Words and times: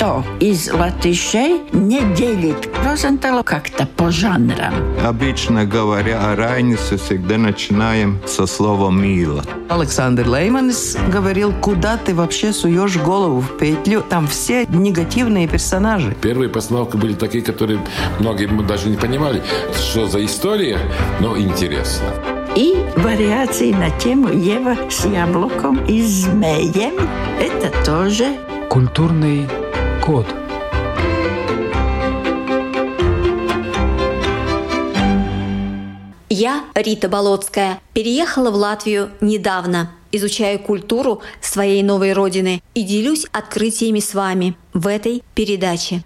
никто 0.00 0.24
из 0.40 0.72
латышей 0.72 1.60
не 1.72 2.00
делит 2.14 2.68
Розенталу 2.84 3.44
как-то 3.44 3.86
по 3.86 4.10
жанрам. 4.10 4.72
Обычно 5.04 5.66
говоря 5.66 6.30
о 6.30 6.36
Райнисе, 6.36 6.96
всегда 6.96 7.36
начинаем 7.36 8.18
со 8.26 8.46
слова 8.46 8.90
«мило». 8.90 9.44
Александр 9.68 10.26
Лейманс 10.26 10.96
говорил, 11.12 11.52
куда 11.52 11.98
ты 11.98 12.14
вообще 12.14 12.52
суешь 12.52 12.96
голову 12.96 13.40
в 13.40 13.58
петлю. 13.58 14.02
Там 14.02 14.26
все 14.26 14.66
негативные 14.66 15.46
персонажи. 15.46 16.16
Первые 16.22 16.48
постановки 16.48 16.96
были 16.96 17.14
такие, 17.14 17.44
которые 17.44 17.80
многие 18.18 18.46
даже 18.66 18.88
не 18.88 18.96
понимали, 18.96 19.42
что 19.74 20.06
за 20.06 20.24
история, 20.24 20.78
но 21.20 21.36
интересно. 21.36 22.08
И 22.56 22.74
вариации 22.96 23.72
на 23.72 23.90
тему 23.90 24.28
Ева 24.28 24.76
с 24.88 25.04
яблоком 25.04 25.84
и 25.86 26.02
змеем. 26.02 26.94
Это 27.38 27.70
тоже 27.84 28.36
Культурный 28.70 29.48
код. 30.10 30.26
Я, 36.28 36.64
Рита 36.74 37.08
Болотская, 37.08 37.80
переехала 37.92 38.50
в 38.50 38.54
Латвию 38.54 39.10
недавно. 39.20 39.92
Изучаю 40.12 40.58
культуру 40.58 41.22
своей 41.40 41.84
новой 41.84 42.12
родины 42.12 42.62
и 42.74 42.82
делюсь 42.82 43.26
открытиями 43.30 44.00
с 44.00 44.14
вами 44.14 44.56
в 44.72 44.88
этой 44.88 45.22
передаче. 45.34 46.02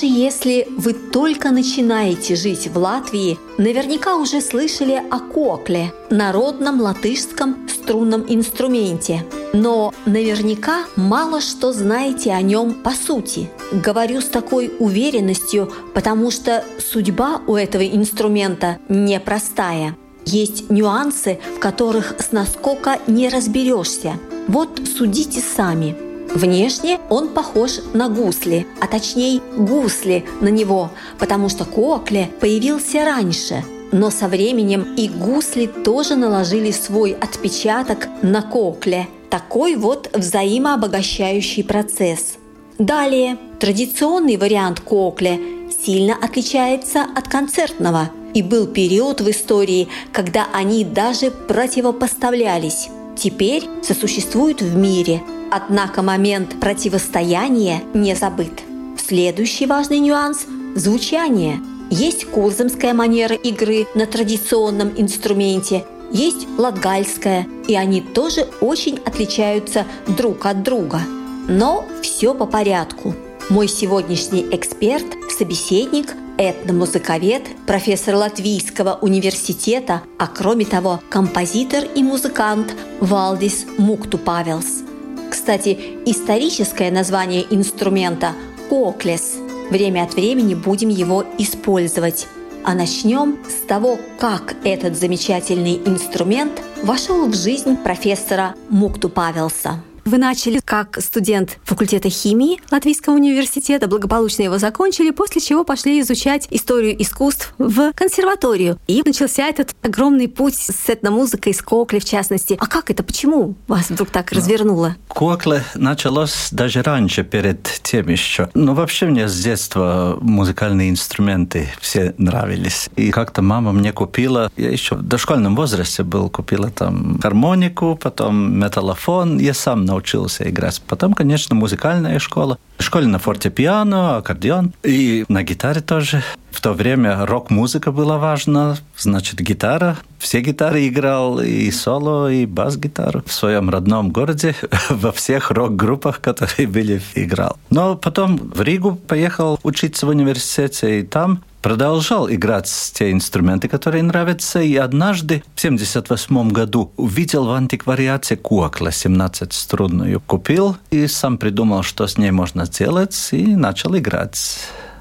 Даже 0.00 0.14
если 0.14 0.66
вы 0.78 0.94
только 0.94 1.50
начинаете 1.50 2.34
жить 2.34 2.68
в 2.68 2.78
Латвии, 2.78 3.38
наверняка 3.58 4.16
уже 4.16 4.40
слышали 4.40 4.94
о 5.10 5.18
кокле– 5.18 5.92
народном 6.10 6.80
латышском 6.80 7.68
струнном 7.68 8.24
инструменте. 8.26 9.26
Но 9.52 9.92
наверняка 10.06 10.86
мало 10.96 11.42
что 11.42 11.74
знаете 11.74 12.32
о 12.32 12.40
нем 12.40 12.72
по 12.72 12.92
сути. 12.92 13.50
Говорю 13.72 14.22
с 14.22 14.26
такой 14.28 14.72
уверенностью, 14.78 15.70
потому 15.92 16.30
что 16.30 16.64
судьба 16.78 17.42
у 17.46 17.54
этого 17.56 17.86
инструмента 17.86 18.78
непростая. 18.88 19.98
Есть 20.24 20.70
нюансы, 20.70 21.40
в 21.56 21.58
которых 21.58 22.14
с 22.18 22.32
наскока 22.32 22.98
не 23.06 23.28
разберешься. 23.28 24.14
Вот 24.48 24.80
судите 24.96 25.42
сами– 25.42 25.94
Внешне 26.34 27.00
он 27.08 27.28
похож 27.30 27.80
на 27.92 28.08
гусли, 28.08 28.66
а 28.80 28.86
точнее 28.86 29.40
гусли 29.56 30.24
на 30.40 30.48
него, 30.48 30.90
потому 31.18 31.48
что 31.48 31.64
кокле 31.64 32.30
появился 32.40 33.04
раньше. 33.04 33.64
Но 33.90 34.10
со 34.10 34.28
временем 34.28 34.94
и 34.96 35.08
гусли 35.08 35.66
тоже 35.66 36.14
наложили 36.14 36.70
свой 36.70 37.12
отпечаток 37.12 38.08
на 38.22 38.42
кокле. 38.42 39.08
Такой 39.28 39.74
вот 39.74 40.10
взаимообогащающий 40.16 41.64
процесс. 41.64 42.36
Далее, 42.78 43.36
традиционный 43.58 44.36
вариант 44.36 44.78
кокле 44.80 45.40
сильно 45.84 46.14
отличается 46.14 47.02
от 47.02 47.26
концертного. 47.28 48.10
И 48.34 48.42
был 48.42 48.68
период 48.68 49.20
в 49.20 49.28
истории, 49.28 49.88
когда 50.12 50.46
они 50.52 50.84
даже 50.84 51.32
противопоставлялись. 51.32 52.88
Теперь 53.16 53.64
сосуществуют 53.82 54.62
в 54.62 54.76
мире– 54.76 55.20
Однако 55.50 56.02
момент 56.02 56.60
противостояния 56.60 57.82
не 57.92 58.14
забыт. 58.14 58.62
Следующий 58.96 59.66
важный 59.66 59.98
нюанс– 59.98 60.46
звучание. 60.76 61.60
Есть 61.90 62.24
курзамская 62.26 62.94
манера 62.94 63.34
игры 63.34 63.88
на 63.96 64.06
традиционном 64.06 64.92
инструменте, 64.96 65.84
есть 66.12 66.46
латгальская, 66.56 67.48
и 67.66 67.74
они 67.74 68.00
тоже 68.00 68.46
очень 68.60 68.98
отличаются 69.04 69.84
друг 70.06 70.46
от 70.46 70.62
друга. 70.62 71.00
Но 71.48 71.84
все 72.02 72.32
по 72.34 72.46
порядку. 72.46 73.14
Мой 73.48 73.66
сегодняшний 73.66 74.46
эксперт, 74.52 75.06
собеседник, 75.36 76.14
этномузыковед, 76.38 77.42
профессор 77.66 78.14
Латвийского 78.14 78.98
университета, 79.02 80.02
а 80.18 80.28
кроме 80.28 80.64
того 80.64 81.00
композитор 81.10 81.84
и 81.84 82.04
музыкант 82.04 82.72
Валдис 83.00 83.66
Мукту 83.78 84.16
Павелс– 84.16 84.84
кстати, 85.30 85.78
историческое 86.06 86.90
название 86.90 87.46
инструмента– 87.50 88.32
коклес. 88.68 89.36
Время 89.70 90.02
от 90.02 90.14
времени 90.14 90.54
будем 90.54 90.88
его 90.88 91.24
использовать. 91.38 92.26
А 92.64 92.74
начнем 92.74 93.38
с 93.48 93.66
того, 93.66 93.98
как 94.18 94.54
этот 94.64 94.98
замечательный 94.98 95.76
инструмент 95.76 96.60
вошел 96.82 97.26
в 97.26 97.34
жизнь 97.34 97.76
профессора 97.76 98.54
Мукту 98.68 99.08
Павелса. 99.08 99.82
Вы 100.04 100.18
начали 100.18 100.60
как 100.64 100.98
студент 101.00 101.58
факультета 101.64 102.08
химии 102.08 102.60
Латвийского 102.70 103.14
университета, 103.14 103.86
благополучно 103.86 104.42
его 104.42 104.58
закончили, 104.58 105.10
после 105.10 105.40
чего 105.40 105.64
пошли 105.64 106.00
изучать 106.00 106.46
историю 106.50 107.00
искусств 107.00 107.54
в 107.58 107.92
консерваторию. 107.92 108.78
И 108.86 109.02
начался 109.04 109.46
этот 109.46 109.74
огромный 109.82 110.28
путь 110.28 110.56
с 110.56 110.88
этномузыкой, 110.88 111.54
с 111.54 111.62
Кокли 111.62 111.98
в 111.98 112.04
частности. 112.04 112.56
А 112.60 112.66
как 112.66 112.90
это? 112.90 113.02
Почему 113.02 113.54
вас 113.66 113.90
вдруг 113.90 114.10
так 114.10 114.32
развернуло? 114.32 114.96
Кокле 115.08 115.64
началось 115.74 116.48
даже 116.50 116.82
раньше, 116.82 117.24
перед 117.24 117.62
тем 117.82 118.08
еще. 118.08 118.48
Но 118.54 118.74
вообще 118.74 119.06
мне 119.06 119.28
с 119.28 119.40
детства 119.40 120.18
музыкальные 120.20 120.90
инструменты 120.90 121.68
все 121.80 122.14
нравились. 122.18 122.88
И 122.96 123.10
как-то 123.10 123.42
мама 123.42 123.72
мне 123.72 123.92
купила, 123.92 124.50
я 124.56 124.70
еще 124.70 124.96
в 124.96 125.02
дошкольном 125.02 125.56
возрасте 125.56 126.02
был, 126.02 126.30
купила 126.30 126.70
там 126.70 127.16
гармонику, 127.16 127.98
потом 128.00 128.58
металлофон. 128.58 129.38
Я 129.38 129.54
сам 129.54 129.84
научился 129.90 130.48
играть. 130.48 130.80
Потом, 130.86 131.14
конечно, 131.14 131.54
музыкальная 131.54 132.18
школа. 132.18 132.58
В 132.78 132.82
школе 132.82 133.06
на 133.06 133.18
фортепиано, 133.18 134.16
аккордеон 134.16 134.72
и 134.82 135.24
на 135.28 135.42
гитаре 135.42 135.80
тоже. 135.80 136.22
В 136.50 136.60
то 136.60 136.72
время 136.72 137.26
рок-музыка 137.26 137.92
была 137.92 138.18
важна, 138.18 138.76
значит, 138.96 139.40
гитара. 139.40 139.96
Все 140.18 140.40
гитары 140.40 140.86
играл, 140.88 141.40
и 141.40 141.70
соло, 141.70 142.32
и 142.32 142.46
бас-гитару. 142.46 143.22
В 143.26 143.32
своем 143.32 143.70
родном 143.70 144.10
городе 144.10 144.54
во 144.90 145.12
всех 145.12 145.50
рок-группах, 145.50 146.20
которые 146.20 146.68
были, 146.68 147.02
играл. 147.14 147.56
Но 147.70 147.96
потом 147.96 148.36
в 148.36 148.60
Ригу 148.62 148.94
поехал 148.96 149.58
учиться 149.62 150.06
в 150.06 150.10
университете, 150.10 151.00
и 151.00 151.02
там 151.02 151.42
продолжал 151.62 152.30
играть 152.30 152.70
те 152.94 153.12
инструменты, 153.12 153.68
которые 153.68 154.02
нравятся, 154.02 154.60
и 154.60 154.76
однажды 154.76 155.42
в 155.54 155.58
1978 155.58 156.50
году 156.50 156.92
увидел 156.96 157.46
в 157.46 157.52
антиквариате 157.52 158.36
куакла 158.36 158.88
17-струнную, 158.88 160.20
купил 160.26 160.76
и 160.90 161.06
сам 161.06 161.38
придумал, 161.38 161.82
что 161.82 162.06
с 162.06 162.18
ней 162.18 162.30
можно 162.30 162.66
сделать, 162.66 163.28
и 163.32 163.56
начал 163.56 163.96
играть. 163.96 164.58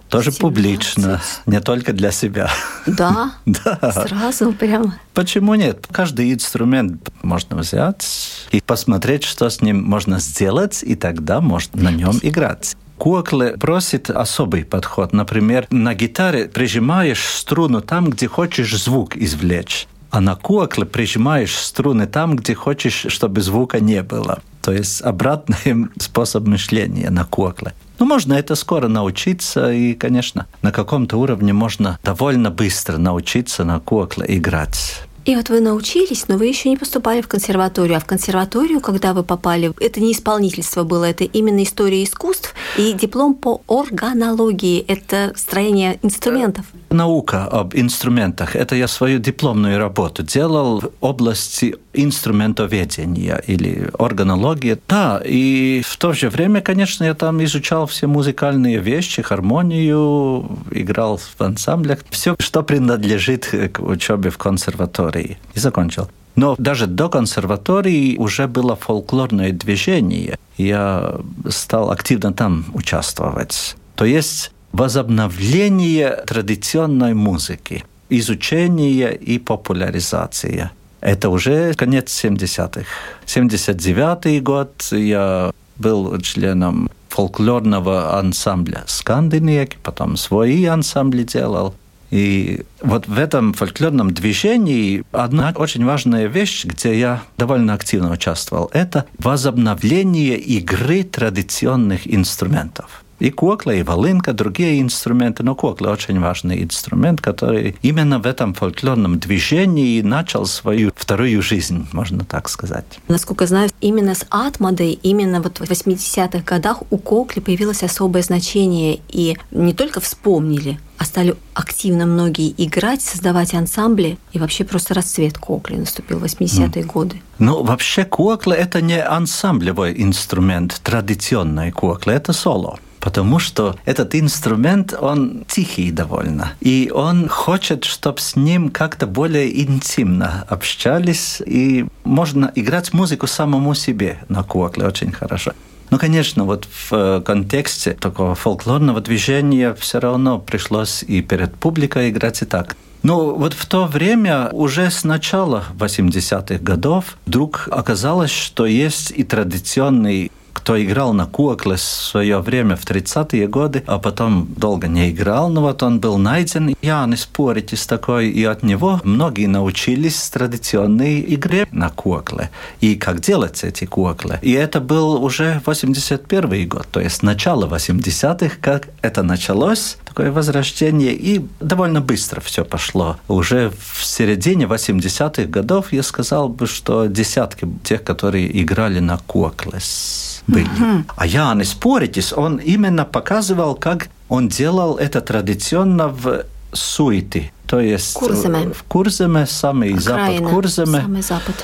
Тоже 0.10 0.32
17. 0.32 0.42
публично, 0.42 1.22
не 1.46 1.62
только 1.62 1.94
для 1.94 2.12
себя. 2.12 2.50
Да? 2.88 3.34
да. 3.46 3.78
Сразу 4.08 4.54
прямо. 4.54 4.96
Почему 5.14 5.54
нет? 5.54 5.86
Каждый 5.92 6.34
инструмент 6.34 7.12
можно 7.22 7.58
взять 7.58 8.48
и 8.52 8.60
посмотреть, 8.60 9.24
что 9.24 9.48
с 9.48 9.62
ним 9.62 9.84
можно 9.84 10.20
сделать, 10.20 10.82
и 10.82 10.96
тогда 10.96 11.42
можно 11.42 11.84
на 11.84 11.92
нем 11.92 12.18
играть. 12.24 12.76
Кокле 13.00 13.58
просит 13.58 14.10
особый 14.10 14.66
подход. 14.66 15.14
Например, 15.14 15.66
на 15.72 15.96
гитаре 15.96 16.46
прижимаешь 16.46 17.24
струну 17.24 17.80
там, 17.80 18.10
где 18.10 18.28
хочешь 18.28 18.78
звук 18.78 19.16
извлечь. 19.16 19.88
А 20.12 20.20
на 20.20 20.36
кокле 20.36 20.86
прижимаешь 20.86 21.58
струны 21.58 22.08
там, 22.08 22.36
где 22.36 22.54
хочешь, 22.56 23.06
чтобы 23.08 23.42
звука 23.42 23.80
не 23.80 24.04
было. 24.04 24.40
То 24.62 24.74
есть 24.74 25.02
обратный 25.02 25.88
способ 26.00 26.46
мышления 26.46 27.10
на 27.10 27.24
кокле. 27.24 27.74
Ну, 28.00 28.06
можно 28.06 28.34
это 28.34 28.56
скоро 28.56 28.90
научиться, 28.90 29.72
и, 29.72 29.94
конечно, 29.94 30.48
на 30.62 30.72
каком-то 30.74 31.18
уровне 31.18 31.54
можно 31.54 32.00
довольно 32.04 32.52
быстро 32.52 32.98
научиться 32.98 33.64
на 33.64 33.80
кокле 33.80 34.26
играть. 34.28 35.04
И 35.30 35.36
вот 35.36 35.50
вы 35.50 35.62
научились, 35.62 36.28
но 36.28 36.38
вы 36.38 36.48
еще 36.48 36.70
не 36.70 36.76
поступали 36.76 37.22
в 37.22 37.28
консерваторию. 37.28 37.98
А 37.98 38.00
в 38.00 38.06
консерваторию, 38.06 38.82
когда 38.82 39.14
вы 39.14 39.24
попали, 39.24 39.72
это 39.80 40.02
не 40.02 40.14
исполнительство 40.14 40.84
было, 40.84 41.04
это 41.04 41.24
именно 41.24 41.62
история 41.62 42.04
искусств 42.04 42.56
и 42.78 42.94
диплом 42.94 43.36
по 43.36 43.62
органологии. 43.68 44.84
Это 44.88 45.32
строение 45.36 46.00
инструментов. 46.02 46.66
Наука 46.90 47.46
об 47.46 47.76
инструментах. 47.76 48.56
Это 48.56 48.74
я 48.74 48.88
свою 48.88 49.20
дипломную 49.20 49.78
работу 49.78 50.24
делал 50.24 50.80
в 50.80 50.92
области 51.00 51.76
инструментоведения 51.94 53.36
или 53.46 53.92
органологии. 54.00 54.80
Да, 54.88 55.22
и 55.24 55.84
в 55.86 55.96
то 55.98 56.14
же 56.14 56.32
время, 56.32 56.62
конечно, 56.62 57.04
я 57.04 57.14
там 57.14 57.44
изучал 57.44 57.86
все 57.86 58.08
музыкальные 58.08 58.80
вещи, 58.80 59.22
гармонию, 59.22 60.58
играл 60.72 61.18
в 61.20 61.40
ансамблях. 61.40 62.00
Все, 62.10 62.36
что 62.40 62.64
принадлежит 62.64 63.48
к 63.74 63.80
учебе 63.80 64.32
в 64.32 64.40
консерватории. 64.40 65.19
И 65.54 65.60
закончил. 65.60 66.10
Но 66.36 66.56
даже 66.58 66.88
до 66.88 67.10
консерватории 67.10 68.18
уже 68.18 68.48
было 68.48 68.76
фольклорное 68.76 69.52
движение. 69.52 70.38
Я 70.58 71.20
стал 71.50 71.92
активно 71.92 72.34
там 72.34 72.66
участвовать. 72.74 73.76
То 73.96 74.06
есть 74.06 74.52
возобновление 74.72 76.24
традиционной 76.28 77.14
музыки, 77.14 77.84
изучение 78.10 79.16
и 79.16 79.40
популяризация. 79.40 80.72
Это 81.02 81.30
уже 81.30 81.74
конец 81.74 82.24
70-х. 82.24 82.86
79 83.26 84.44
год 84.44 84.72
я 84.92 85.52
был 85.78 86.20
членом 86.22 86.90
фольклорного 87.10 88.18
ансамбля 88.20 88.84
«Скандинек», 88.88 89.78
потом 89.84 90.18
свои 90.18 90.66
ансамбли 90.66 91.24
делал. 91.24 91.74
И 92.12 92.62
вот 92.82 93.08
в 93.08 93.18
этом 93.18 93.54
фольклорном 93.54 94.14
движении 94.14 95.04
одна 95.12 95.54
очень 95.56 95.86
важная 95.86 96.28
вещь, 96.28 96.66
где 96.66 97.00
я 97.00 97.22
довольно 97.38 97.74
активно 97.74 98.12
участвовал, 98.12 98.70
это 98.74 99.06
возобновление 99.20 100.38
игры 100.38 101.04
традиционных 101.04 102.12
инструментов. 102.12 103.04
И 103.20 103.32
кукла, 103.32 103.72
и 103.72 103.84
волынка, 103.84 104.34
другие 104.34 104.82
инструменты. 104.82 105.44
Но 105.44 105.56
кукла 105.56 105.90
очень 105.90 106.20
важный 106.20 106.64
инструмент, 106.64 107.22
который 107.22 107.76
именно 107.82 108.20
в 108.20 108.26
этом 108.26 108.54
фольклорном 108.54 109.20
движении 109.20 110.02
начал 110.02 110.46
свою 110.46 110.92
вторую 110.96 111.42
жизнь, 111.42 111.88
можно 111.92 112.24
так 112.24 112.50
сказать. 112.50 113.00
Насколько 113.08 113.46
знаю, 113.46 113.70
именно 113.82 114.16
с 114.16 114.26
Атмадой, 114.30 114.94
именно 115.04 115.42
вот 115.42 115.60
в 115.60 115.64
80-х 115.64 116.44
годах 116.46 116.84
у 116.90 116.98
кокли 116.98 117.42
появилось 117.42 117.84
особое 117.84 118.22
значение. 118.22 119.00
И 119.10 119.38
не 119.52 119.74
только 119.74 120.00
вспомнили, 120.00 120.80
а 120.98 121.06
стали 121.06 121.36
активно 121.54 122.06
многие 122.06 122.54
играть, 122.58 123.02
создавать 123.02 123.54
ансамбли, 123.54 124.18
и 124.34 124.40
вообще 124.40 124.64
просто 124.64 124.94
расцвет 124.94 125.38
кокли 125.38 125.76
наступил 125.76 126.20
в 126.20 126.24
80-е 126.24 126.84
mm. 126.84 126.86
годы. 126.86 127.22
Ну, 127.38 127.64
вообще 127.64 128.06
кукла– 128.06 128.54
это 128.54 128.82
не 128.82 129.02
ансамблевой 129.02 129.94
инструмент, 130.02 130.80
традиционная 130.84 131.72
кукла, 131.72 132.12
это 132.12 132.34
соло 132.34 132.80
потому 133.00 133.40
что 133.40 133.76
этот 133.86 134.16
инструмент, 134.16 134.94
он 135.00 135.44
тихий 135.48 135.92
довольно. 135.92 136.54
И 136.60 136.92
он 136.94 137.28
хочет, 137.28 137.86
чтобы 137.86 138.20
с 138.20 138.36
ним 138.36 138.70
как-то 138.70 139.08
более 139.08 139.62
интимно 139.62 140.46
общались, 140.50 141.42
и 141.46 141.86
можно 142.04 142.52
играть 142.56 142.94
музыку 142.94 143.28
самому 143.28 143.74
себе 143.74 144.20
на 144.30 144.44
кукле 144.44 144.86
очень 144.88 145.12
хорошо. 145.12 145.54
Ну, 145.90 145.98
конечно, 145.98 146.44
вот 146.44 146.66
в 146.66 146.94
э, 146.94 147.22
контексте 147.26 147.94
такого 147.94 148.36
фольклорного 148.36 149.02
движения 149.02 149.74
все 149.74 150.00
равно 150.00 150.38
пришлось 150.38 151.04
и 151.04 151.22
перед 151.22 151.56
публикой 151.56 152.12
играть 152.12 152.44
и 152.44 152.46
так. 152.46 152.76
Ну, 153.02 153.34
вот 153.34 153.54
в 153.54 153.66
то 153.66 153.86
время, 153.86 154.50
уже 154.52 154.92
с 154.92 155.04
начала 155.04 155.64
80-х 155.78 156.62
годов, 156.62 157.18
вдруг 157.26 157.70
оказалось, 157.72 158.32
что 158.32 158.66
есть 158.66 159.12
и 159.16 159.24
традиционный 159.24 160.32
кто 160.54 160.82
играл 160.82 161.14
на 161.14 161.26
кукле 161.26 161.76
в 161.76 161.82
свое 161.82 162.40
время 162.40 162.76
в 162.76 162.86
30-е 162.86 163.48
годы, 163.48 163.84
а 163.88 164.00
потом 164.00 164.48
долго 164.56 164.88
не 164.88 165.10
играл, 165.12 165.50
но 165.50 165.62
вот 165.62 165.84
он 165.84 166.00
был 166.00 166.18
найден. 166.18 166.76
Янис 166.82 167.26
Поритис 167.26 167.86
такой, 167.86 168.30
и 168.30 168.44
от 168.44 168.64
него 168.64 169.02
многие 169.04 169.48
научились 169.48 170.30
традиционной 170.30 171.22
игре 171.34 171.68
на 171.72 171.90
кукле 171.90 172.50
и 172.82 172.96
как 172.96 173.20
делать 173.22 173.64
эти 173.64 173.86
куклы. 173.86 174.40
И 174.42 174.52
это 174.52 174.80
был 174.80 175.24
уже 175.24 175.62
81 175.66 176.68
год, 176.68 176.88
то 176.92 177.00
есть 177.00 177.24
начало 177.24 177.68
80-х, 177.68 178.56
как 178.62 178.90
это 179.02 179.24
началось, 179.24 179.98
такое 180.10 180.32
возрождение, 180.32 181.14
и 181.14 181.46
довольно 181.60 182.02
быстро 182.02 182.42
все 182.42 182.66
пошло. 182.66 183.18
Уже 183.28 183.72
в 183.80 184.04
середине 184.04 184.66
80-х 184.66 185.44
годов 185.44 185.94
я 185.94 186.04
сказал 186.04 186.50
бы, 186.50 186.68
что 186.68 187.06
десятки 187.06 187.68
тех, 187.84 188.04
которые 188.04 188.62
играли 188.62 189.00
на 189.00 189.18
куклес 189.18 190.44
были. 190.48 190.66
Угу. 190.66 191.04
А 191.16 191.26
Янис 191.26 191.74
Поритис, 191.74 192.34
он 192.34 192.58
именно 192.58 193.06
показывал, 193.06 193.76
как 193.76 194.10
он 194.28 194.50
делал 194.50 194.98
это 194.98 195.22
традиционно 195.22 196.08
в 196.08 196.46
суете. 196.74 197.52
То 197.68 197.80
есть 197.80 198.14
Курземе. 198.14 198.74
в 198.74 198.84
Курземе, 198.84 199.46
самый 199.46 199.94
Окраина, 199.94 200.38
запад 200.38 200.50
Курземе. 200.50 201.02
Самый 201.02 201.22
запад. 201.22 201.56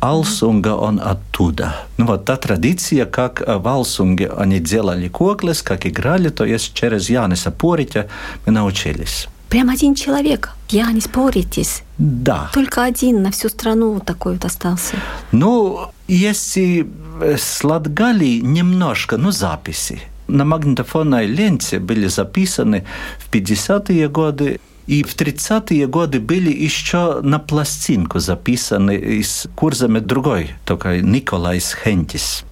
Алсунга 0.00 0.74
он 0.74 1.00
оттуда. 1.00 1.76
Ну 1.96 2.06
вот 2.06 2.24
та 2.24 2.36
традиция, 2.36 3.06
как 3.06 3.42
в 3.46 3.68
Алсунге 3.68 4.30
они 4.30 4.60
делали 4.60 5.08
коклес, 5.08 5.62
как 5.62 5.86
играли, 5.86 6.28
то 6.28 6.44
есть 6.44 6.74
через 6.74 7.10
Яниса 7.10 7.50
Поритя 7.50 8.08
мы 8.46 8.52
научились. 8.52 9.28
Прям 9.48 9.70
один 9.70 9.94
человек. 9.94 10.50
Я 10.68 10.92
не 10.92 11.00
споритесь. 11.00 11.82
Да. 11.96 12.50
Только 12.52 12.84
один 12.84 13.22
на 13.22 13.30
всю 13.30 13.48
страну 13.48 13.98
такой 14.00 14.34
вот 14.34 14.44
остался. 14.44 14.96
Ну, 15.32 15.90
если 16.06 16.86
с 17.20 17.64
Латгалии 17.64 18.40
немножко, 18.40 19.16
ну, 19.16 19.30
записи. 19.30 20.00
На 20.26 20.44
магнитофонной 20.44 21.26
ленте 21.26 21.78
были 21.78 22.08
записаны 22.08 22.84
в 23.18 23.30
50-е 23.34 24.08
годы 24.08 24.60
и 24.88 25.02
в 25.02 25.14
30-е 25.14 25.86
годы 25.86 26.18
были 26.18 26.50
еще 26.50 27.20
на 27.20 27.38
пластинку 27.38 28.20
записаны 28.20 28.96
из 28.96 29.46
курсами 29.54 29.98
другой, 29.98 30.52
только 30.64 31.02
Николайс 31.02 31.74
Хентис. 31.74 32.44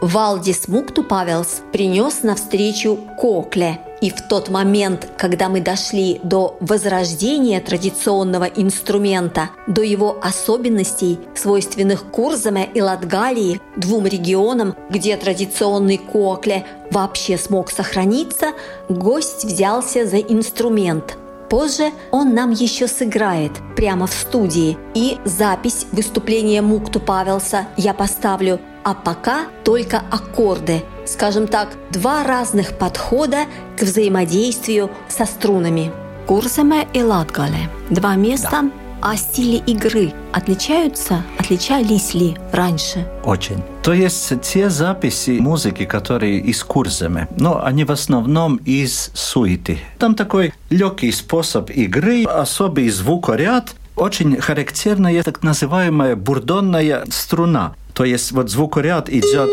Валдис 0.00 0.68
Мукту 0.68 1.02
Павелс 1.02 1.62
принес 1.72 2.22
навстречу 2.22 2.98
Кокле. 3.20 3.80
И 4.04 4.10
в 4.10 4.20
тот 4.20 4.50
момент, 4.50 5.08
когда 5.16 5.48
мы 5.48 5.62
дошли 5.62 6.20
до 6.22 6.58
возрождения 6.60 7.58
традиционного 7.58 8.44
инструмента, 8.44 9.48
до 9.66 9.80
его 9.80 10.18
особенностей, 10.22 11.18
свойственных 11.34 12.10
Курзаме 12.10 12.68
и 12.74 12.82
Латгалии, 12.82 13.62
двум 13.76 14.06
регионам, 14.06 14.76
где 14.90 15.16
традиционный 15.16 15.96
кокле 15.96 16.66
вообще 16.90 17.38
смог 17.38 17.70
сохраниться, 17.70 18.48
гость 18.90 19.46
взялся 19.46 20.04
за 20.04 20.18
инструмент– 20.18 21.16
Позже 21.48 21.92
он 22.10 22.34
нам 22.34 22.50
еще 22.50 22.88
сыграет 22.88 23.52
прямо 23.76 24.08
в 24.08 24.12
студии. 24.12 24.76
И 24.94 25.18
запись 25.24 25.86
выступления 25.92 26.62
Мукту 26.62 26.98
Павелса 26.98 27.66
я 27.76 27.94
поставлю 27.94 28.58
а 28.84 28.94
пока 28.94 29.46
только 29.64 30.02
аккорды. 30.10 30.84
Скажем 31.06 31.48
так, 31.48 31.70
два 31.90 32.22
разных 32.22 32.78
подхода 32.78 33.46
к 33.76 33.82
взаимодействию 33.82 34.90
со 35.08 35.24
струнами. 35.24 35.90
Курсаме 36.26 36.86
и 36.92 37.02
Латгале. 37.02 37.68
Два 37.90 38.14
места, 38.14 38.50
да. 38.50 38.70
а 39.02 39.16
стили 39.16 39.56
игры 39.66 40.12
отличаются, 40.32 41.22
отличались 41.38 42.14
ли 42.14 42.36
раньше? 42.52 43.06
Очень. 43.24 43.62
То 43.82 43.92
есть 43.92 44.40
те 44.40 44.70
записи 44.70 45.38
музыки, 45.38 45.84
которые 45.84 46.38
из 46.38 46.64
Курземе, 46.64 47.28
но 47.36 47.62
они 47.62 47.84
в 47.84 47.92
основном 47.92 48.56
из 48.56 49.10
суеты. 49.14 49.78
Там 49.98 50.14
такой 50.14 50.54
легкий 50.70 51.12
способ 51.12 51.70
игры, 51.70 52.24
особый 52.24 52.88
звукоряд, 52.88 53.74
очень 53.96 54.40
характерная 54.40 55.22
так 55.22 55.42
называемая 55.42 56.16
бурдонная 56.16 57.04
струна. 57.10 57.74
То 57.94 58.04
есть 58.04 58.32
вот 58.32 58.50
звукоряд 58.50 59.08
идет... 59.08 59.50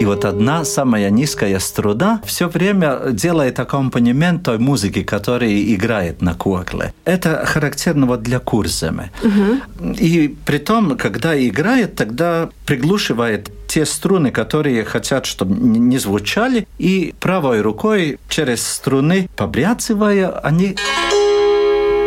И 0.00 0.06
вот 0.06 0.24
одна 0.24 0.64
самая 0.64 1.08
низкая 1.08 1.58
струна 1.60 2.20
все 2.24 2.48
время 2.48 2.98
делает 3.10 3.58
аккомпанемент 3.58 4.42
той 4.42 4.58
музыки, 4.58 5.02
которая 5.02 5.62
играет 5.62 6.20
на 6.20 6.34
кукле. 6.34 6.92
Это 7.04 7.46
характерно 7.46 8.06
вот 8.06 8.22
для 8.22 8.38
курземы. 8.38 9.10
Угу. 9.22 9.92
И 9.94 10.36
при 10.44 10.58
том, 10.58 10.98
когда 10.98 11.34
играет, 11.40 11.94
тогда 11.94 12.50
приглушивает 12.66 13.50
те 13.66 13.86
струны, 13.86 14.30
которые 14.30 14.84
хотят, 14.84 15.26
чтобы 15.26 15.56
не 15.56 15.98
звучали, 15.98 16.66
и 16.78 17.14
правой 17.18 17.60
рукой 17.62 18.18
через 18.28 18.66
струны, 18.66 19.30
побряцывая, 19.36 20.38
они 20.40 20.76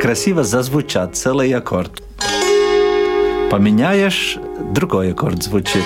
красиво 0.01 0.43
зазвучат 0.43 1.15
целый 1.15 1.51
аккорд. 1.53 2.03
Поменяешь, 3.49 4.37
другой 4.73 5.11
аккорд 5.11 5.41
звучит. 5.41 5.83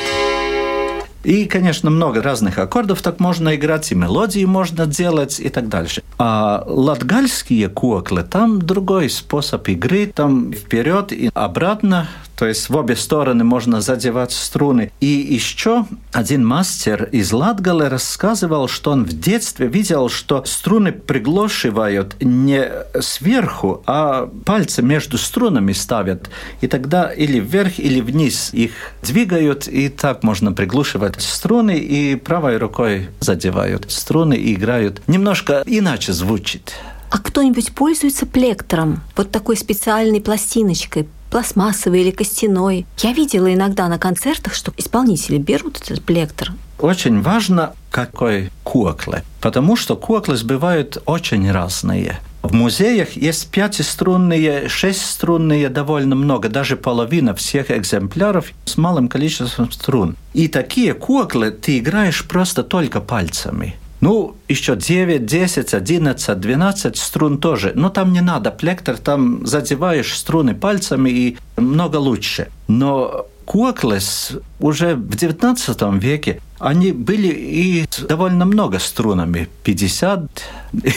И, 1.24 1.46
конечно, 1.46 1.91
много 1.91 2.24
разных 2.24 2.58
аккордов 2.58 3.03
так 3.03 3.20
можно 3.20 3.56
играть, 3.56 3.91
и 3.91 3.96
мелодии 3.96 4.44
можно 4.46 4.88
делать, 4.88 5.39
и 5.39 5.50
так 5.50 5.70
дальше. 5.70 6.01
А 6.18 6.63
латгальские 6.65 7.70
куклы, 7.70 8.24
там 8.24 8.60
другой 8.60 9.10
способ 9.12 9.68
игры, 9.68 10.08
там 10.08 10.51
вперед 10.51 11.12
и 11.12 11.30
обратно, 11.36 12.10
то 12.41 12.48
есть 12.48 12.69
в 12.69 12.75
обе 12.75 12.95
стороны 12.95 13.43
можно 13.43 13.81
задевать 13.81 14.31
струны. 14.31 14.91
И 15.00 15.05
еще 15.05 15.86
один 16.12 16.43
мастер 16.43 17.07
из 17.12 17.31
Латгалы 17.31 17.88
рассказывал, 17.88 18.67
что 18.67 18.89
он 18.93 19.05
в 19.05 19.13
детстве 19.13 19.67
видел, 19.67 20.10
что 20.10 20.43
струны 20.45 20.91
приглушивают 20.91 22.15
не 22.19 22.67
сверху, 23.00 23.83
а 23.86 24.27
пальцы 24.43 24.81
между 24.81 25.19
струнами 25.19 25.71
ставят. 25.71 26.31
И 26.62 26.67
тогда 26.67 27.12
или 27.12 27.39
вверх, 27.39 27.77
или 27.77 28.01
вниз 28.01 28.50
их 28.53 28.71
двигают, 29.03 29.67
и 29.67 29.89
так 29.89 30.24
можно 30.24 30.51
приглушивать 30.51 31.21
струны, 31.21 31.77
и 31.77 32.15
правой 32.15 32.57
рукой 32.57 33.10
задевают 33.19 33.91
струны 33.91 34.33
и 34.33 34.55
играют. 34.55 35.03
Немножко 35.05 35.62
иначе 35.67 36.12
звучит. 36.12 36.74
А 37.12 37.19
кто-нибудь 37.19 37.71
пользуется 37.74 38.25
плектором, 38.25 39.01
вот 39.15 39.29
такой 39.29 39.57
специальной 39.57 40.21
пластиночкой, 40.21 41.07
пластмассовый 41.31 42.01
или 42.01 42.11
костяной. 42.11 42.85
Я 43.00 43.13
видела 43.13 43.51
иногда 43.51 43.88
на 43.88 43.97
концертах, 43.97 44.53
что 44.53 44.71
исполнители 44.77 45.38
берут 45.38 45.81
этот 45.81 46.03
плектор. 46.03 46.51
Очень 46.77 47.21
важно, 47.21 47.73
какой 47.89 48.51
куклы, 48.63 49.23
потому 49.39 49.75
что 49.75 49.95
куклы 49.95 50.38
бывают 50.43 51.01
очень 51.05 51.50
разные. 51.51 52.19
В 52.41 52.53
музеях 52.53 53.11
есть 53.13 53.50
пятиструнные, 53.51 54.67
шестиструнные 54.67 55.69
довольно 55.69 56.15
много, 56.15 56.50
даже 56.50 56.75
половина 56.75 57.35
всех 57.35 57.69
экземпляров 57.69 58.51
с 58.65 58.77
малым 58.77 59.07
количеством 59.07 59.71
струн. 59.71 60.15
И 60.33 60.47
такие 60.47 60.95
куклы 60.95 61.51
ты 61.51 61.77
играешь 61.77 62.25
просто 62.27 62.63
только 62.63 63.00
пальцами. 63.00 63.75
Ну, 64.01 64.36
еще 64.48 64.75
9, 64.75 65.25
10, 65.25 65.74
11, 65.74 66.39
12 66.39 66.98
струн 66.98 67.38
тоже. 67.38 67.72
Но 67.75 67.89
там 67.89 68.12
не 68.12 68.22
надо 68.22 68.51
плектор, 68.51 68.98
там 68.98 69.46
задеваешь 69.46 70.17
струны 70.17 70.55
пальцами 70.55 71.10
и 71.10 71.38
много 71.55 71.98
лучше. 71.98 72.50
Но 72.67 73.27
Коклес 73.46 74.34
уже 74.60 74.96
в 74.96 75.10
XIX 75.10 76.00
веке 76.00 76.41
они 76.62 76.91
были 76.91 77.27
и 77.27 77.86
довольно 78.08 78.46
много 78.46 78.80
струнами, 78.80 79.50
50 79.63 80.22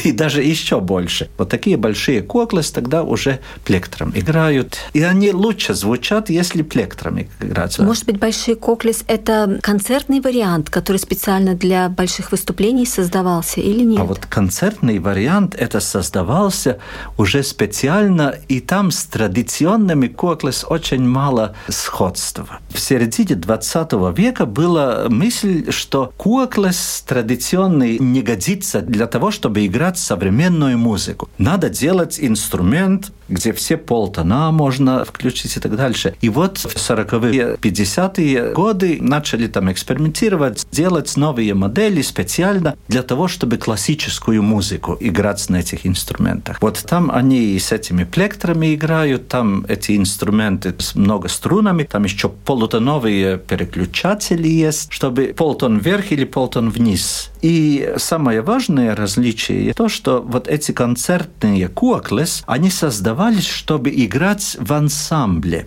и 0.04 0.12
даже 0.12 0.42
еще 0.42 0.80
больше. 0.80 1.28
Вот 1.38 1.48
такие 1.48 1.76
большие 1.76 2.22
коклес 2.22 2.70
тогда 2.70 3.02
уже 3.02 3.40
плектром 3.64 4.12
играют. 4.14 4.78
И 4.92 5.02
они 5.02 5.32
лучше 5.32 5.74
звучат, 5.74 6.30
если 6.30 6.62
плектром 6.62 7.26
играть. 7.40 7.78
Может 7.78 8.04
быть, 8.06 8.18
большие 8.18 8.56
коклес– 8.56 9.04
это 9.06 9.58
концертный 9.62 10.20
вариант, 10.20 10.70
который 10.70 10.98
специально 10.98 11.54
для 11.54 11.88
больших 11.88 12.30
выступлений 12.30 12.86
создавался 12.86 13.60
или 13.60 13.82
нет? 13.82 14.00
А 14.00 14.04
вот 14.04 14.26
концертный 14.26 14.98
вариант 14.98 15.54
это 15.54 15.80
создавался 15.80 16.78
уже 17.16 17.42
специально, 17.42 18.34
и 18.48 18.60
там 18.60 18.90
с 18.90 19.04
традиционными 19.06 20.08
коклес 20.08 20.64
очень 20.68 21.06
мало 21.06 21.54
сходства. 21.68 22.60
В 22.68 22.78
середине 22.78 23.34
20 23.34 23.92
века 24.16 24.46
была 24.46 25.08
мысль, 25.08 25.53
что 25.70 26.12
коклес 26.16 27.04
традиционный 27.06 27.98
не 27.98 28.22
годится 28.22 28.80
для 28.80 29.06
того, 29.06 29.30
чтобы 29.30 29.66
играть 29.66 29.98
современную 29.98 30.78
музыку. 30.78 31.28
Надо 31.38 31.68
делать 31.68 32.18
инструмент, 32.20 33.12
где 33.28 33.52
все 33.52 33.76
полтона 33.76 34.50
можно 34.50 35.04
включить 35.04 35.56
и 35.56 35.60
так 35.60 35.76
дальше. 35.76 36.14
И 36.20 36.28
вот 36.28 36.58
в 36.58 36.76
40-е, 36.76 37.56
50-е 37.56 38.52
годы 38.52 38.98
начали 39.00 39.46
там 39.46 39.70
экспериментировать, 39.70 40.66
делать 40.70 41.16
новые 41.16 41.54
модели 41.54 42.02
специально 42.02 42.76
для 42.88 43.02
того, 43.02 43.28
чтобы 43.28 43.56
классическую 43.56 44.42
музыку 44.42 44.96
играть 45.00 45.48
на 45.48 45.56
этих 45.56 45.86
инструментах. 45.86 46.58
Вот 46.60 46.84
там 46.86 47.10
они 47.10 47.58
с 47.58 47.72
этими 47.72 48.04
плектрами 48.04 48.74
играют, 48.74 49.28
там 49.28 49.64
эти 49.68 49.96
инструменты 49.96 50.74
с 50.78 50.94
много 50.94 51.28
струнами, 51.28 51.84
там 51.84 52.04
еще 52.04 52.28
полутоновые 52.28 53.38
переключатели 53.38 54.48
есть, 54.48 54.92
чтобы 54.92 55.34
полтон 55.36 55.78
вверх 55.78 56.12
или 56.12 56.24
полтон 56.24 56.70
вниз. 56.70 57.30
И 57.44 57.92
самое 57.98 58.40
важное 58.40 58.96
различие 58.96 59.74
то, 59.74 59.90
что 59.90 60.22
вот 60.22 60.48
эти 60.48 60.72
концертные 60.72 61.68
куклес, 61.68 62.42
они 62.46 62.70
создавались, 62.70 63.46
чтобы 63.46 63.90
играть 63.90 64.56
в 64.58 64.72
ансамбле. 64.72 65.66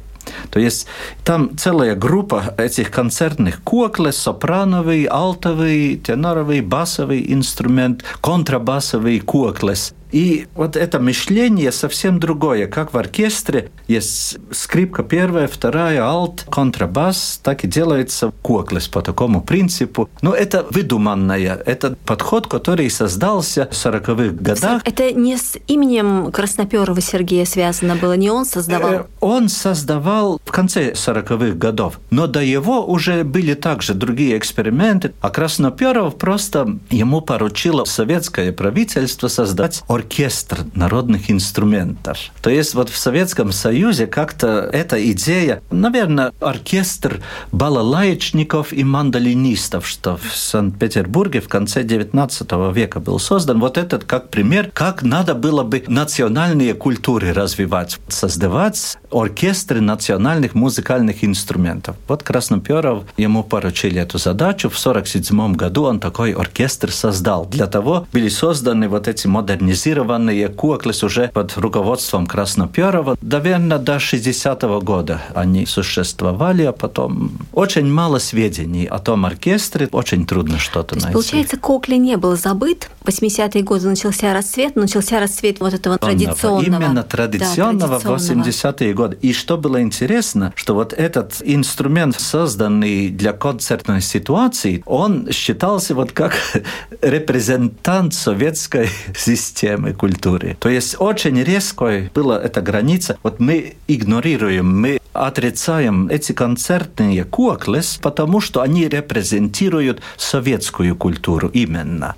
То 0.50 0.60
есть 0.60 0.88
там 1.24 1.56
целая 1.56 1.94
группа 1.94 2.56
этих 2.58 2.90
концертных 2.90 3.62
куклес, 3.62 4.18
сопрановый, 4.18 5.04
алтовый, 5.04 5.98
теноровый, 5.98 6.62
басовый 6.62 7.32
инструмент, 7.32 8.04
контрабасовый 8.22 9.20
куклес. 9.20 9.94
И 10.12 10.48
вот 10.56 10.76
это 10.76 11.00
мышление 11.00 11.72
совсем 11.72 12.20
другое. 12.20 12.68
Как 12.68 12.94
в 12.94 12.98
оркестре 12.98 13.70
есть 13.88 14.38
скрипка 14.52 15.04
первая, 15.04 15.48
вторая, 15.48 16.04
алт, 16.04 16.46
контрабас, 16.50 17.40
так 17.44 17.64
и 17.64 17.68
делается 17.68 18.32
коклес 18.42 18.88
по 18.88 19.02
такому 19.02 19.42
принципу. 19.42 20.10
Но 20.22 20.34
это 20.34 20.66
выдуманное, 20.70 21.62
это 21.66 21.96
подход, 22.06 22.48
который 22.48 22.90
создался 22.90 23.68
в 23.72 23.74
40-х 23.74 24.36
годах. 24.42 24.82
Это 24.86 25.12
не 25.12 25.38
с 25.38 25.58
именем 25.68 26.32
Красноперова 26.32 27.02
Сергея 27.02 27.46
связано 27.46 27.96
было, 27.96 28.14
не 28.14 28.30
он 28.30 28.46
создавал? 28.46 28.94
Э, 28.94 29.04
он 29.20 29.50
создавал 29.50 30.40
в 30.44 30.52
конце 30.52 30.92
40-х 30.92 31.56
годов, 31.56 32.00
но 32.10 32.28
до 32.28 32.42
его 32.42 32.86
уже 32.86 33.24
были 33.24 33.54
также 33.54 33.94
другие 33.94 34.38
эксперименты, 34.38 35.14
а 35.22 35.30
Красноперов 35.30 36.18
просто 36.18 36.78
ему 36.90 37.22
поручило 37.22 37.86
советское 37.86 38.52
правительство 38.52 39.28
создать 39.28 39.84
оркестр 39.98 40.60
народных 40.76 41.32
инструментов. 41.32 42.18
То 42.42 42.50
есть 42.50 42.76
вот 42.76 42.90
в 42.90 42.98
Советском 42.98 43.52
Союзе 43.52 44.06
как-то 44.06 44.70
эта 44.72 44.96
идея, 45.12 45.62
наверное, 45.72 46.32
оркестр 46.40 47.22
балалаечников 47.52 48.74
и 48.74 48.84
мандолинистов, 48.84 49.88
что 49.88 50.18
в 50.18 50.36
Санкт-Петербурге 50.36 51.42
в 51.42 51.48
конце 51.48 51.82
XIX 51.82 52.74
века 52.74 53.00
был 53.00 53.18
создан. 53.20 53.60
Вот 53.60 53.78
этот 53.78 54.04
как 54.04 54.30
пример, 54.30 54.70
как 54.74 55.02
надо 55.02 55.34
было 55.34 55.64
бы 55.64 55.84
национальные 55.88 56.76
культуры 56.76 57.34
развивать, 57.34 57.98
создавать 58.08 58.98
оркестры 59.12 59.82
национальных 59.82 60.54
музыкальных 60.54 61.24
инструментов. 61.24 61.96
Вот 62.08 62.22
Красноперов 62.22 63.04
ему 63.18 63.44
поручили 63.44 64.00
эту 64.00 64.20
задачу. 64.20 64.70
В 64.70 64.78
1947 64.78 65.56
году 65.56 65.84
он 65.86 66.00
такой 66.00 66.34
оркестр 66.34 66.92
создал. 66.92 67.46
Для 67.46 67.66
того 67.66 68.06
были 68.14 68.30
созданы 68.30 68.88
вот 68.90 69.08
эти 69.08 69.26
модернизированные 69.28 69.87
модифицированные 69.88 70.50
куклы 70.50 70.94
уже 71.04 71.30
под 71.34 71.58
руководством 71.58 72.28
Красноперова. 72.28 73.18
Наверное, 73.22 73.78
до 73.78 73.96
60-го 73.96 74.82
года 74.82 75.22
они 75.34 75.66
существовали, 75.66 76.64
а 76.64 76.72
потом 76.72 77.32
очень 77.54 77.88
мало 77.92 78.20
сведений 78.20 78.86
о 78.86 79.00
том 79.00 79.26
оркестре, 79.26 79.88
очень 79.92 80.26
трудно 80.26 80.60
что-то 80.60 80.96
найти. 80.96 81.14
Получается, 81.14 81.58
Кокли 81.58 81.96
не 81.96 82.18
был 82.18 82.36
забыт. 82.36 82.90
В 83.02 83.10
80-е 83.10 83.64
годы 83.64 83.88
начался 83.88 84.34
расцвет, 84.34 84.76
начался 84.76 85.20
расцвет 85.20 85.60
вот 85.60 85.74
этого 85.74 85.98
традиционного. 85.98 86.64
Именно 86.64 87.04
традиционного, 87.04 88.00
да, 88.00 88.00
традиционного. 88.00 88.44
в 88.44 88.48
80-е 88.48 88.94
годы. 88.94 89.18
И 89.22 89.34
что 89.34 89.58
было 89.58 89.82
интересно, 89.82 90.52
что 90.56 90.74
вот 90.74 90.94
этот 90.94 91.42
инструмент, 91.44 92.20
созданный 92.20 93.10
для 93.10 93.34
концертной 93.34 94.02
ситуации, 94.02 94.84
он 94.86 95.32
считался 95.32 95.96
вот 95.96 96.12
как 96.12 96.34
репрезентант 97.02 98.14
советской 98.14 98.90
системы 99.18 99.77
системы 99.78 99.94
культуры. 99.94 100.58
То 100.60 100.70
есть 100.70 100.96
очень 101.00 101.44
резко 101.44 102.10
была 102.14 102.42
эта 102.42 102.62
граница. 102.62 103.18
Вот 103.24 103.40
мы 103.40 103.76
игнорируем, 103.88 104.82
мы 104.82 105.00
отрицаем 105.14 106.08
эти 106.10 106.32
концертные 106.32 107.24
куклес, 107.24 108.00
потому 108.02 108.42
что 108.42 108.62
они 108.62 108.88
репрезентируют 108.88 110.02
советскую 110.18 110.96
культуру 110.96 111.50
именно. 111.50 112.16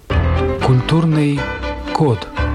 Культурный 0.66 1.40
код– 1.94 2.28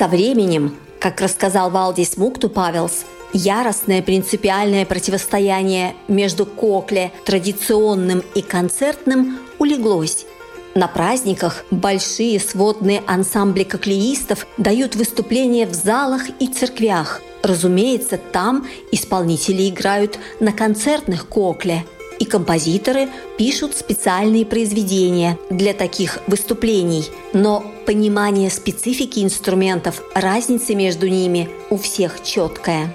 Со 0.00 0.08
временем, 0.08 0.78
как 0.98 1.20
рассказал 1.20 1.68
Валдис 1.68 2.16
Мукту 2.16 2.48
Павелс, 2.48 3.04
яростное 3.34 4.00
принципиальное 4.00 4.86
противостояние 4.86 5.94
между 6.08 6.46
кокле 6.46 7.12
традиционным 7.26 8.22
и 8.34 8.40
концертным 8.40 9.40
улеглось, 9.58 10.24
На 10.74 10.88
праздниках 10.88 11.66
большие 11.70 12.40
сводные 12.40 13.02
ансамбли 13.06 13.64
коклеистов 13.64 14.46
дают 14.56 14.96
выступления 14.96 15.66
в 15.66 15.74
залах 15.74 16.22
и 16.38 16.46
церквях. 16.46 17.20
Разумеется, 17.42 18.16
там 18.16 18.66
исполнители 18.92 19.68
играют 19.68 20.18
на 20.40 20.52
концертных 20.52 21.28
кокле, 21.28 21.84
и 22.20 22.26
композиторы 22.26 23.08
пишут 23.36 23.76
специальные 23.76 24.46
произведения 24.46 25.38
для 25.48 25.72
таких 25.72 26.20
выступлений. 26.28 27.06
Но 27.32 27.64
понимание 27.86 28.50
специфики 28.50 29.24
инструментов, 29.24 30.02
разницы 30.14 30.74
между 30.74 31.08
ними 31.08 31.48
у 31.70 31.78
всех 31.78 32.22
четкая. 32.22 32.94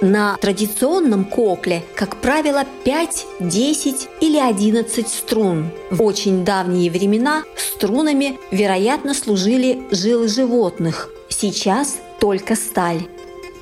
На 0.00 0.36
традиционном 0.38 1.24
кокле, 1.24 1.84
как 1.94 2.16
правило, 2.16 2.64
5, 2.82 3.26
10 3.38 4.08
или 4.20 4.38
11 4.38 5.06
струн. 5.06 5.70
В 5.90 6.02
очень 6.02 6.44
давние 6.44 6.90
времена 6.90 7.44
струнами, 7.56 8.40
вероятно, 8.50 9.14
служили 9.14 9.82
жилы 9.92 10.26
животных. 10.26 11.08
Сейчас 11.28 11.98
только 12.18 12.56
сталь. 12.56 13.02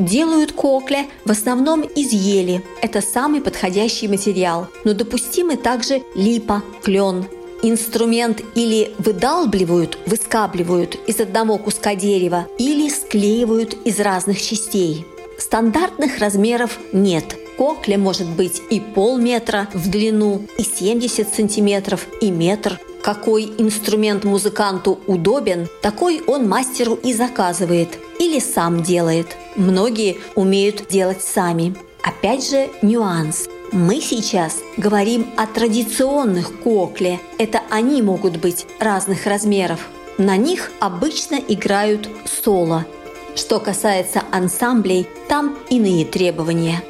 Делают 0.00 0.52
кокля 0.52 1.08
в 1.26 1.30
основном 1.30 1.82
из 1.82 2.10
ели. 2.12 2.64
Это 2.80 3.02
самый 3.02 3.42
подходящий 3.42 4.08
материал. 4.08 4.68
Но 4.82 4.94
допустимы 4.94 5.58
также 5.58 6.02
липа, 6.14 6.62
клен. 6.82 7.26
Инструмент 7.62 8.40
или 8.54 8.94
выдалбливают, 8.96 9.98
выскабливают 10.06 10.98
из 11.06 11.20
одного 11.20 11.58
куска 11.58 11.94
дерева, 11.94 12.46
или 12.56 12.88
склеивают 12.88 13.76
из 13.84 14.00
разных 14.00 14.40
частей. 14.40 15.04
Стандартных 15.36 16.18
размеров 16.18 16.78
нет. 16.94 17.36
Кокля 17.58 17.98
может 17.98 18.28
быть 18.30 18.62
и 18.70 18.80
полметра 18.80 19.68
в 19.74 19.90
длину, 19.90 20.46
и 20.56 20.62
70 20.62 21.28
сантиметров, 21.34 22.06
и 22.22 22.30
метр. 22.30 22.80
Какой 23.02 23.52
инструмент 23.58 24.24
музыканту 24.24 24.98
удобен, 25.06 25.68
такой 25.82 26.22
он 26.26 26.48
мастеру 26.48 26.94
и 26.94 27.12
заказывает 27.12 27.98
или 28.20 28.38
сам 28.38 28.84
делает. 28.84 29.36
Многие 29.56 30.18
умеют 30.36 30.86
делать 30.88 31.22
сами. 31.22 31.74
Опять 32.04 32.48
же, 32.48 32.68
нюанс. 32.82 33.48
Мы 33.72 34.00
сейчас 34.00 34.58
говорим 34.76 35.26
о 35.36 35.48
традиционных 35.48 36.60
кокле. 36.60 37.18
Это 37.38 37.62
они 37.68 38.00
могут 38.02 38.36
быть 38.36 38.66
разных 38.78 39.26
размеров. 39.26 39.88
На 40.18 40.36
них 40.36 40.70
обычно 40.78 41.34
играют 41.34 42.08
соло– 42.24 42.86
что 43.34 43.60
касается 43.60 44.22
ансамблей, 44.32 45.08
там 45.28 45.56
иные 45.68 46.04
требования. 46.04 46.82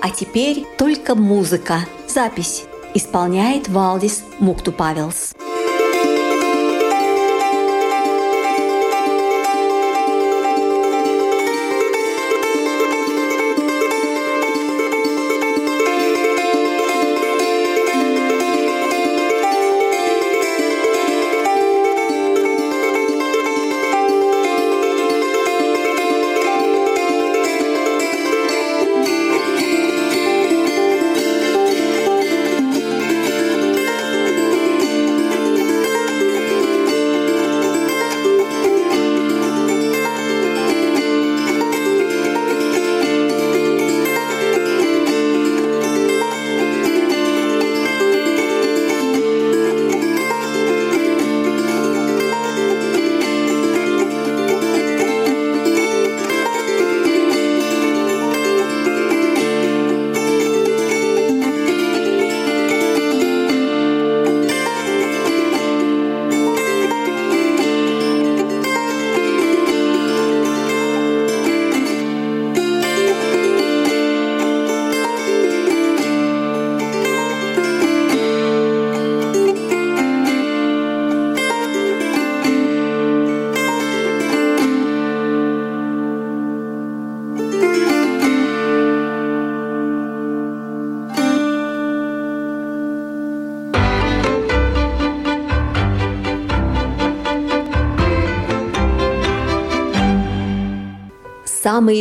А 0.00 0.10
теперь 0.10 0.64
только 0.78 1.14
музыка, 1.14 1.86
запись. 2.06 2.64
Исполняет 2.94 3.68
Валдис 3.68 4.22
Муктупавелс. 4.38 5.34
Самые 5.36 5.57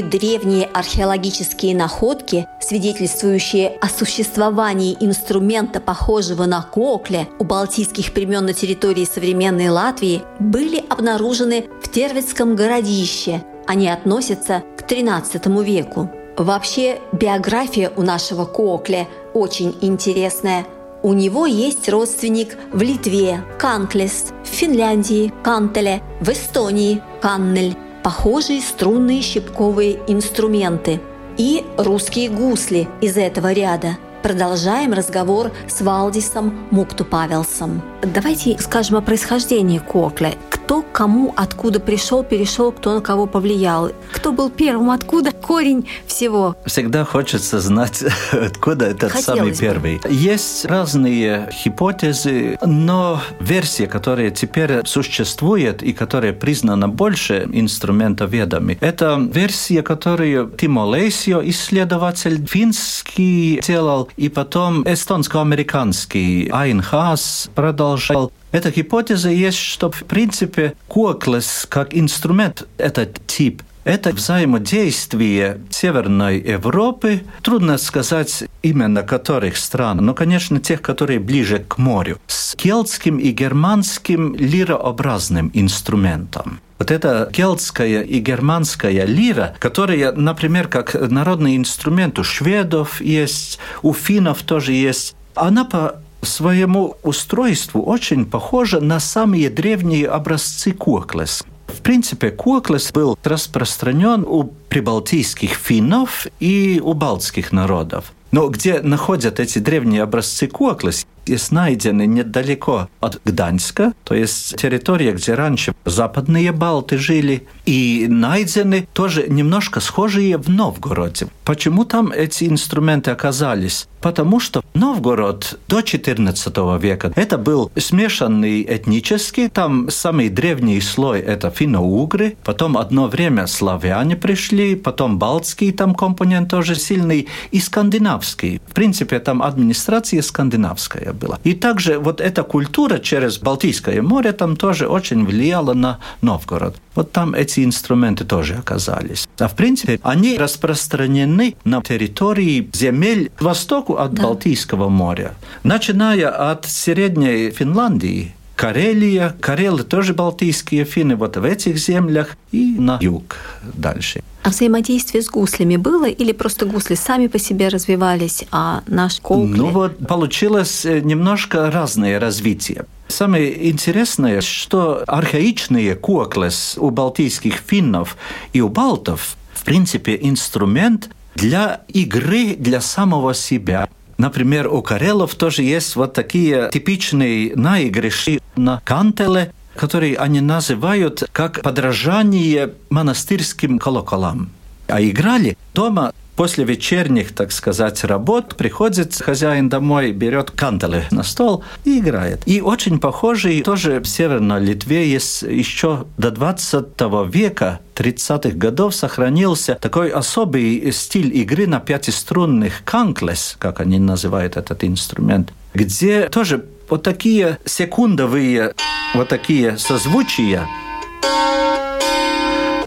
древние 0.10 0.65
археологические 0.65 1.76
находки, 1.76 2.48
свидетельствующие 2.60 3.78
о 3.82 3.89
существовании 3.89 4.98
инструмента, 5.00 5.80
похожего 5.80 6.46
на 6.46 6.62
кокле, 6.62 7.28
у 7.39 7.43
балтийских 7.43 8.13
племен 8.13 8.46
на 8.46 8.54
территории 8.54 9.06
современной 9.06 9.70
Латвии, 9.70 10.24
были 10.39 10.84
обнаружены 10.89 11.65
в 11.82 11.89
Тервицком 11.89 12.56
городище. 12.56 13.43
Они 13.67 13.88
относятся 13.88 14.63
к 14.78 14.89
XIII 14.89 15.63
веку. 15.63 16.10
Вообще, 16.38 17.00
биография 17.12 17.91
у 17.96 18.02
нашего 18.02 18.46
кокля 18.46 19.08
очень 19.34 19.76
интересная– 19.82 20.65
у 21.04 21.13
него 21.13 21.46
есть 21.46 21.88
родственник 21.89 22.58
в 22.74 22.82
Литве– 22.82 23.43
Канклес, 23.60 24.34
в 24.43 24.48
Финляндии– 24.48 25.32
Кантеле, 25.43 26.02
в 26.22 26.30
Эстонии– 26.30 27.02
Каннель, 27.22 27.78
похожие 28.08 28.62
струнные 28.62 29.22
щипковые 29.22 30.00
инструменты 30.08 31.02
и 31.38 31.65
русские 31.78 32.30
гусли 32.30 32.88
из 33.02 33.17
этого 33.17 33.52
ряда. 33.52 33.98
Продолжаем 34.24 34.93
разговор 34.93 35.52
с 35.67 35.82
Валдисом 35.82 36.67
Муктупавелсом. 36.72 37.96
Давайте 38.01 38.57
скажем 38.60 38.97
о 38.97 39.01
происхождении 39.01 39.79
кокля 39.79 40.36
кто 40.67 40.81
кому 40.81 41.33
откуда 41.38 41.79
пришел, 41.79 42.25
перешел, 42.25 42.73
кто 42.73 42.95
на 42.95 42.99
кого 42.99 43.25
повлиял. 43.25 43.93
Кто 44.12 44.33
был 44.33 44.49
первым, 44.49 44.91
откуда 44.91 45.31
корень 45.31 45.88
всего. 46.05 46.57
Всегда 46.65 47.05
хочется 47.05 47.62
знать, 47.62 48.03
откуда 48.33 48.88
этот 48.88 49.13
Хотелось 49.13 49.25
самый 49.25 49.51
бы. 49.51 49.57
первый. 49.57 50.01
Есть 50.10 50.65
разные 50.65 51.49
гипотезы, 51.63 52.57
но 52.65 53.21
версия, 53.39 53.88
которая 53.88 54.29
теперь 54.29 54.86
существует 54.86 55.81
и 55.81 55.93
которая 55.93 56.33
признана 56.33 56.89
больше 56.89 57.47
инструментоведами, 57.53 58.77
это 58.81 59.17
версия, 59.33 59.81
которую 59.83 60.51
Тимо 60.51 60.81
Лейсио, 60.81 61.41
исследователь 61.45 62.45
финский, 62.45 63.62
делал, 63.65 64.10
и 64.17 64.27
потом 64.27 64.83
эстонско-американский 64.83 66.49
Айн 66.51 66.81
Хаас 66.81 67.49
продолжал 67.95 68.32
эта 68.52 68.71
гипотеза 68.71 69.30
есть, 69.30 69.58
что 69.58 69.91
в 69.91 70.04
принципе 70.04 70.73
коклес 70.88 71.65
как 71.69 71.95
инструмент, 71.95 72.67
этот 72.78 73.19
тип 73.28 73.62
это 73.84 74.10
взаимодействие 74.10 75.62
Северной 75.69 76.39
Европы, 76.39 77.21
трудно 77.41 77.78
сказать 77.78 78.43
именно 78.62 79.02
которых 79.02 79.56
стран, 79.56 80.00
но, 80.00 80.13
конечно, 80.13 80.60
тех, 80.60 80.82
которые 80.82 81.21
ближе 81.21 81.60
к 81.60 81.78
морю, 81.78 82.19
с 82.28 82.54
кельтским 82.56 83.17
и 83.17 83.32
германским 83.32 84.36
лирообразным 84.36 85.52
инструментом. 85.54 86.60
Вот 86.80 86.91
эта 86.91 87.30
кельтская 87.32 88.02
и 88.02 88.19
германская 88.19 89.06
лира, 89.06 89.56
которая, 89.60 90.12
например, 90.12 90.67
как 90.67 90.93
народный 90.93 91.56
инструмент 91.56 92.19
у 92.19 92.26
шведов 92.26 93.00
есть, 93.00 93.58
у 93.84 93.93
финнов 93.93 94.43
тоже 94.43 94.73
есть, 94.73 95.15
она 95.34 95.63
по 95.63 96.02
своему 96.21 96.97
устройству 97.03 97.82
очень 97.82 98.25
похожа 98.25 98.80
на 98.80 98.99
самые 98.99 99.49
древние 99.49 100.08
образцы 100.08 100.71
коклес. 100.71 101.43
В 101.67 101.82
принципе, 101.82 102.32
коклес 102.32 102.91
был 102.91 103.17
распространен 103.23 104.25
у 104.27 104.45
прибалтийских 104.45 105.51
финнов 105.51 106.27
и 106.39 106.82
у 106.84 106.93
балтских 106.93 107.51
народов. 107.51 108.13
Но 108.32 108.49
где 108.49 108.82
находят 108.82 109.39
эти 109.39 109.60
древние 109.60 110.03
образцы 110.03 110.47
коклес, 110.47 111.06
есть 111.27 111.51
найдены 111.51 112.05
недалеко 112.05 112.89
от 112.99 113.21
Гданьска, 113.25 113.93
то 114.03 114.15
есть 114.15 114.57
территория, 114.57 115.11
где 115.11 115.33
раньше 115.33 115.73
западные 115.85 116.51
балты 116.51 116.97
жили, 116.97 117.47
и 117.65 118.07
найдены 118.09 118.87
тоже 118.93 119.27
немножко 119.27 119.79
схожие 119.79 120.37
в 120.37 120.49
Новгороде. 120.49 121.27
Почему 121.43 121.85
там 121.85 122.11
эти 122.11 122.45
инструменты 122.45 123.11
оказались? 123.11 123.87
Потому 124.01 124.39
что 124.39 124.63
Новгород 124.73 125.59
до 125.67 125.79
XIV 125.79 126.79
века 126.79 127.11
это 127.15 127.37
был 127.37 127.71
смешанный 127.77 128.61
этнический, 128.61 129.49
там 129.49 129.89
самый 129.89 130.29
древний 130.29 130.79
слой 130.81 131.19
это 131.19 131.49
финно-угры, 131.49 132.37
потом 132.43 132.77
одно 132.77 133.07
время 133.07 133.47
славяне 133.47 134.15
пришли, 134.15 134.75
потом 134.75 135.17
балтский 135.17 135.71
там 135.71 135.95
компонент 135.95 136.49
тоже 136.49 136.75
сильный 136.75 137.27
и 137.51 137.59
скандинавский. 137.59 138.61
В 138.67 138.73
принципе, 138.73 139.19
там 139.19 139.41
администрация 139.41 140.21
скандинавская 140.21 141.13
была. 141.17 141.39
И 141.43 141.53
также 141.53 141.99
вот 141.99 142.21
эта 142.21 142.43
культура 142.43 142.99
через 142.99 143.38
Балтийское 143.38 144.01
море 144.01 144.32
там 144.32 144.56
тоже 144.56 144.88
очень 144.88 145.25
влияла 145.25 145.73
на 145.73 145.99
Новгород. 146.21 146.75
Вот 146.95 147.12
там 147.12 147.34
эти 147.34 147.63
инструменты 147.63 148.23
тоже 148.23 148.56
оказались. 148.56 149.27
А 149.39 149.47
в 149.47 149.56
принципе, 149.56 149.99
они 150.03 150.38
распространены 150.38 151.56
на 151.63 151.82
территории 151.82 152.69
земель 152.73 153.32
к 153.36 153.41
востоку 153.41 153.95
от 153.95 154.13
да. 154.13 154.23
Балтийского 154.23 154.89
моря. 154.89 155.34
Начиная 155.63 156.30
от 156.51 156.65
Средней 156.65 157.51
Финляндии, 157.51 158.34
Карелия, 158.56 159.36
Карелы 159.39 159.84
тоже 159.84 160.15
балтийские 160.15 160.84
финны, 160.84 161.15
вот 161.15 161.38
в 161.38 161.43
этих 161.43 161.77
землях 161.77 162.36
и 162.51 162.75
на 162.80 162.97
юг 163.01 163.36
дальше. 163.62 164.23
А 164.47 164.49
взаимодействие 164.49 165.21
с 165.21 165.29
гуслями 165.29 165.75
было 165.75 166.05
или 166.05 166.31
просто 166.31 166.65
гусли 166.65 166.95
сами 166.95 167.27
по 167.27 167.38
себе 167.38 167.67
развивались, 167.67 168.45
а 168.49 168.81
наш 168.88 169.19
коукли... 169.19 169.57
Ну 169.57 169.71
вот 169.71 169.97
получилось 170.07 170.86
э, 170.86 171.01
немножко 171.01 171.69
разное 171.69 172.17
развитие. 172.17 172.86
Самое 173.10 173.69
интересное, 173.69 174.39
что 174.39 175.03
архаичные 175.05 175.95
коклес 175.95 176.77
у 176.77 176.91
балтийских 176.91 177.55
финнов 177.55 178.15
и 178.53 178.62
у 178.62 178.69
балтов 178.69 179.36
в 179.53 179.65
принципе 179.65 180.17
инструмент 180.21 181.10
для 181.36 181.81
игры 181.89 182.55
для 182.55 182.79
самого 182.79 183.33
себя. 183.33 183.89
Например, 184.17 184.73
у 184.73 184.81
карелов 184.81 185.36
тоже 185.36 185.63
есть 185.63 185.97
вот 185.97 186.13
такие 186.13 186.69
типичные 186.71 187.53
наигрыши 187.53 188.39
на 188.55 188.81
кантеле, 188.86 189.51
которые 189.77 190.17
они 190.17 190.41
называют 190.41 191.23
как 191.31 191.61
подражание 191.61 192.73
монастырским 192.89 193.79
колоколам. 193.79 194.49
А 194.87 195.01
играли 195.01 195.57
дома 195.73 196.13
после 196.37 196.63
вечерних, 196.63 197.33
так 197.33 197.51
сказать, 197.51 198.03
работ 198.03 198.55
приходит 198.55 199.15
хозяин 199.15 199.67
домой, 199.69 200.11
берет 200.11 200.51
кантелы 200.51 201.03
на 201.11 201.23
стол 201.23 201.63
и 201.83 201.99
играет. 201.99 202.41
И 202.45 202.61
очень 202.61 202.99
похожий 202.99 203.61
тоже 203.63 203.99
в 203.99 204.05
Северной 204.05 204.61
Литве 204.63 205.09
есть 205.09 205.41
еще 205.41 206.05
до 206.17 206.31
20 206.31 206.85
века 207.33 207.79
30-х 207.95 208.55
годов 208.55 208.93
сохранился 208.93 209.75
такой 209.81 210.09
особый 210.09 210.91
стиль 210.93 211.35
игры 211.35 211.65
на 211.65 211.79
пятиструнных 211.79 212.83
канклес, 212.85 213.55
как 213.59 213.81
они 213.81 213.97
называют 213.97 214.55
этот 214.55 214.83
инструмент, 214.83 215.51
где 215.73 216.29
тоже 216.29 216.63
вот 216.89 217.04
такие 217.04 217.60
секундовые, 217.65 218.73
вот 219.13 219.30
такие 219.30 219.78
созвучия 219.78 220.67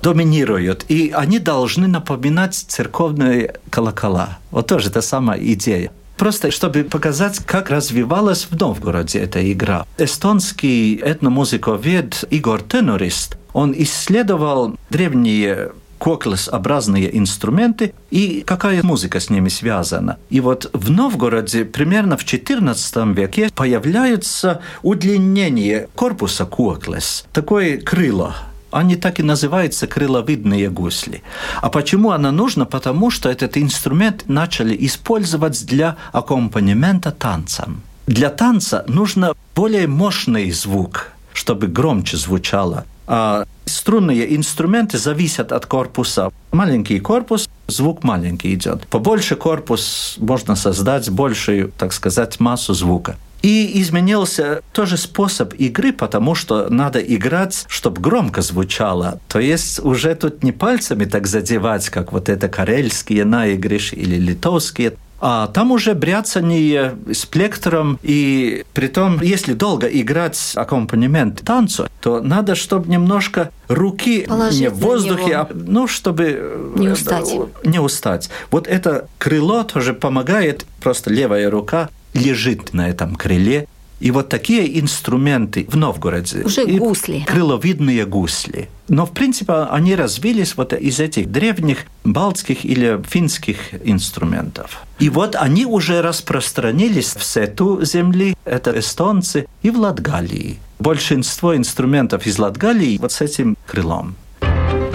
доминируют, 0.03 0.87
и 0.89 1.13
они 1.15 1.39
должны 1.39 1.87
напоминать 1.87 2.55
церковные 2.55 3.57
колокола. 3.69 4.39
Вот 4.51 4.67
тоже 4.67 4.91
та 4.91 5.03
самая 5.03 5.39
идея. 5.41 5.91
Просто 6.17 6.51
чтобы 6.51 6.85
показать, 6.85 7.39
как 7.47 7.71
развивалась 7.71 8.47
в 8.51 8.59
Новгороде 8.59 9.21
эта 9.21 9.53
игра. 9.53 9.87
Эстонский 9.97 10.97
этномузыковед 10.97 12.25
Игорь 12.31 12.63
Тенорист, 12.63 13.39
он 13.53 13.75
исследовал 13.77 14.77
древние 14.91 15.73
коклесобразные 16.01 17.17
инструменты 17.17 17.93
и 18.11 18.43
какая 18.47 18.83
музыка 18.83 19.21
с 19.21 19.31
ними 19.31 19.51
связана. 19.51 20.17
И 20.31 20.41
вот 20.41 20.71
в 20.73 20.91
Новгороде 20.91 21.65
примерно 21.65 22.17
в 22.17 22.25
XIV 22.25 23.15
веке 23.15 23.51
появляются 23.55 24.63
удлинение 24.83 25.89
корпуса 25.95 26.47
коклес, 26.47 27.27
такое 27.33 27.79
крыло– 27.79 28.35
они 28.71 28.97
так 28.97 29.19
и 29.19 29.23
называются 29.23 29.87
крыловидные 29.87 30.71
гусли. 30.71 31.23
А 31.61 31.71
почему 31.71 32.11
она 32.11 32.31
нужна? 32.31 32.65
Потому 32.65 33.11
что 33.11 33.29
этот 33.29 33.57
инструмент 33.57 34.25
начали 34.29 34.77
использовать 34.87 35.67
для 35.67 35.97
аккомпанемента 36.13 37.11
танцам. 37.11 37.83
Для 38.07 38.31
танца 38.31 38.85
нужно 38.89 39.35
более 39.55 39.87
мощный 39.87 40.51
звук, 40.51 41.13
чтобы 41.33 41.67
громче 41.67 42.17
звучало. 42.17 42.85
А 43.13 43.45
струнные 43.65 44.37
инструменты 44.37 44.97
зависят 44.97 45.51
от 45.51 45.67
корпуса. 45.67 46.31
Маленький 46.53 47.01
корпус, 47.01 47.49
звук 47.67 48.05
маленький 48.05 48.55
идет. 48.55 48.87
Побольше 48.87 49.35
корпус 49.35 50.15
можно 50.19 50.55
создать 50.55 51.11
большую, 51.11 51.73
так 51.77 51.93
сказать, 51.93 52.39
массу 52.39 52.73
звука. 52.73 53.17
И 53.43 53.81
изменился 53.81 54.63
тоже 54.73 54.97
способ 54.97 55.55
игры, 55.55 55.93
потому 55.93 56.37
что 56.37 56.69
надо 56.69 57.01
играть, 57.01 57.65
чтобы 57.67 58.01
громко 58.01 58.43
звучало. 58.43 59.19
То 59.27 59.41
есть 59.41 59.81
уже 59.81 60.15
тут 60.15 60.45
не 60.45 60.53
пальцами 60.53 61.05
так 61.05 61.27
задевать, 61.27 61.89
как 61.89 62.13
вот 62.13 62.29
это 62.29 62.49
карельские 62.49 63.25
наигрыши 63.25 63.97
или 63.97 64.17
литовские, 64.17 64.93
а 65.21 65.49
там 65.49 65.73
уже 65.73 65.95
бряцание 65.95 66.97
с 67.13 67.27
плектором, 67.27 67.99
и 68.03 68.65
при 68.73 68.89
том, 68.89 69.21
если 69.21 69.53
долго 69.53 69.87
играть 69.87 70.53
аккомпанемент 70.55 71.43
танцу, 71.43 71.89
то 72.01 72.21
надо, 72.21 72.55
чтобы 72.55 72.89
немножко 72.89 73.51
руки 73.69 74.27
Положить 74.27 74.61
не 74.61 74.71
в 74.71 74.75
воздухе, 74.75 75.37
а, 75.37 75.49
ну, 75.53 75.87
чтобы 75.87 76.37
э, 76.39 76.73
не 76.77 76.89
устать. 76.89 77.31
не 77.65 77.79
устать. 77.79 78.31
Вот 78.51 78.67
это 78.67 79.09
крыло 79.19 79.63
тоже 79.63 79.93
помогает, 79.95 80.65
просто 80.83 81.11
левая 81.11 81.51
рука 81.51 81.91
лежит 82.15 82.73
на 82.73 82.89
этом 82.89 83.15
крыле. 83.15 83.67
И 84.01 84.11
вот 84.11 84.31
такие 84.31 84.81
инструменты 84.81 85.67
в 85.69 85.77
Новгороде. 85.77 86.43
Уже 86.43 86.65
и 86.65 86.79
гусли. 86.79 87.25
Крыловидные 87.27 88.07
гусли. 88.07 88.69
Но, 88.89 89.05
в 89.07 89.13
принципе, 89.13 89.53
они 89.71 89.95
развились 89.95 90.57
вот 90.57 90.73
из 90.73 90.99
этих 91.01 91.31
древних 91.31 91.85
балтских 92.05 92.65
или 92.65 93.01
финских 93.07 93.75
инструментов. 93.85 94.81
И 94.99 95.11
вот 95.11 95.37
они 95.37 95.67
уже 95.67 96.01
распространились 96.03 97.15
в 97.15 97.23
сету 97.23 97.85
земли, 97.85 98.37
это 98.45 98.79
эстонцы, 98.79 99.47
и 99.63 99.71
в 99.71 99.79
Латгалии. 99.79 100.59
Большинство 100.79 101.55
инструментов 101.55 102.27
из 102.27 102.39
Латгалии 102.39 102.99
вот 102.99 103.13
с 103.13 103.21
этим 103.21 103.57
крылом. 103.67 104.17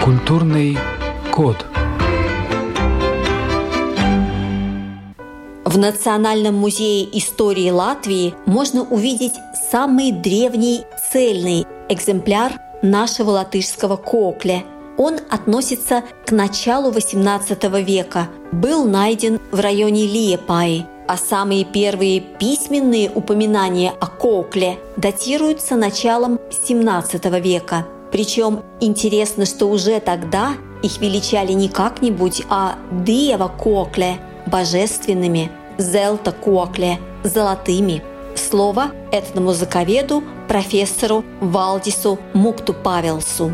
Культурный 0.02 0.78
код– 1.30 1.64
В 5.76 5.78
Национальном 5.78 6.54
музее 6.54 7.06
истории 7.18 7.68
Латвии 7.68 8.34
можно 8.46 8.80
увидеть 8.80 9.34
самый 9.70 10.10
древний 10.10 10.84
цельный 11.12 11.66
экземпляр 11.90 12.58
нашего 12.80 13.32
латышского 13.32 13.98
кокля. 13.98 14.64
Он 14.96 15.18
относится 15.28 16.02
к 16.24 16.32
началу 16.32 16.92
XVIII 16.92 17.82
века, 17.82 18.30
был 18.52 18.86
найден 18.86 19.38
в 19.50 19.60
районе 19.60 20.06
Лиепаи, 20.06 20.86
а 21.06 21.18
самые 21.18 21.66
первые 21.66 22.20
письменные 22.22 23.10
упоминания 23.10 23.92
о 24.00 24.06
кокле 24.06 24.78
датируются 24.96 25.76
началом 25.76 26.40
XVII 26.50 27.38
века. 27.38 27.86
Причем 28.10 28.62
интересно, 28.80 29.44
что 29.44 29.66
уже 29.66 30.00
тогда 30.00 30.54
их 30.82 31.02
величали 31.02 31.52
не 31.52 31.68
как-нибудь, 31.68 32.44
а 32.48 32.76
Дева 33.04 33.48
Кокле– 33.48 34.16
божественными, 34.46 35.50
зелта 35.78 36.32
кокле, 36.32 36.98
золотыми. 37.24 38.02
Слово 38.34 38.90
этномузыковеду 39.12 40.22
профессору 40.48 41.24
Валдису 41.40 42.18
Мукту 42.34 42.74
Павелсу. 42.74 43.52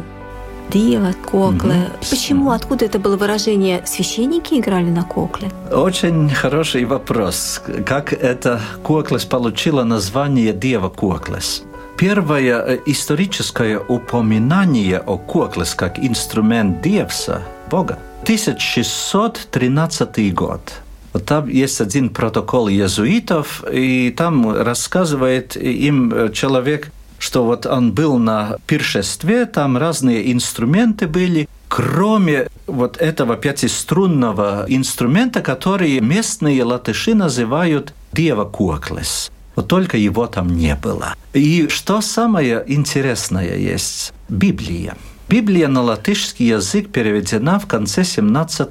Дева, 0.70 1.12
кокле. 1.30 1.74
Угу. 1.74 2.10
Почему, 2.10 2.50
откуда 2.50 2.86
это 2.86 2.98
было 2.98 3.16
выражение? 3.16 3.82
Священники 3.84 4.54
играли 4.54 4.90
на 4.90 5.04
кокле? 5.04 5.50
Очень 5.70 6.30
хороший 6.30 6.84
вопрос. 6.84 7.62
Как 7.84 8.12
это 8.12 8.60
коклес 8.82 9.24
получило 9.24 9.84
название 9.84 10.52
Дева 10.52 10.88
коклес? 10.88 11.62
Первое 11.98 12.58
э, 12.58 12.78
историческое 12.86 13.78
упоминание 13.78 14.98
о 14.98 15.18
коклес 15.18 15.74
как 15.74 15.98
инструмент 15.98 16.80
Девса, 16.80 17.42
Бога, 17.70 17.98
1613 18.22 20.34
год. 20.34 20.81
Вот 21.12 21.26
там 21.26 21.48
есть 21.48 21.80
один 21.80 22.08
протокол 22.08 22.68
иезуитов, 22.68 23.62
и 23.70 24.12
там 24.16 24.56
рассказывает 24.56 25.56
им 25.56 26.32
человек, 26.32 26.90
что 27.18 27.44
вот 27.44 27.66
он 27.66 27.92
был 27.92 28.18
на 28.18 28.56
пиршестве, 28.66 29.46
там 29.46 29.76
разные 29.76 30.32
инструменты 30.32 31.06
были, 31.06 31.48
кроме 31.68 32.48
вот 32.66 32.96
этого 32.96 33.36
пятиструнного 33.36 34.64
инструмента, 34.68 35.40
который 35.40 36.00
местные 36.00 36.64
латыши 36.64 37.14
называют 37.14 37.94
дева 38.12 38.44
куаклес. 38.44 39.30
Вот 39.54 39.68
только 39.68 39.96
его 39.98 40.26
там 40.26 40.56
не 40.56 40.74
было. 40.74 41.14
И 41.34 41.68
что 41.68 42.00
самое 42.00 42.64
интересное 42.66 43.56
есть? 43.56 44.12
Библия. 44.28 44.96
Библия 45.28 45.68
на 45.68 45.82
латышский 45.82 46.48
язык 46.48 46.90
переведена 46.90 47.58
в 47.58 47.66
конце 47.66 48.02
17 48.04 48.68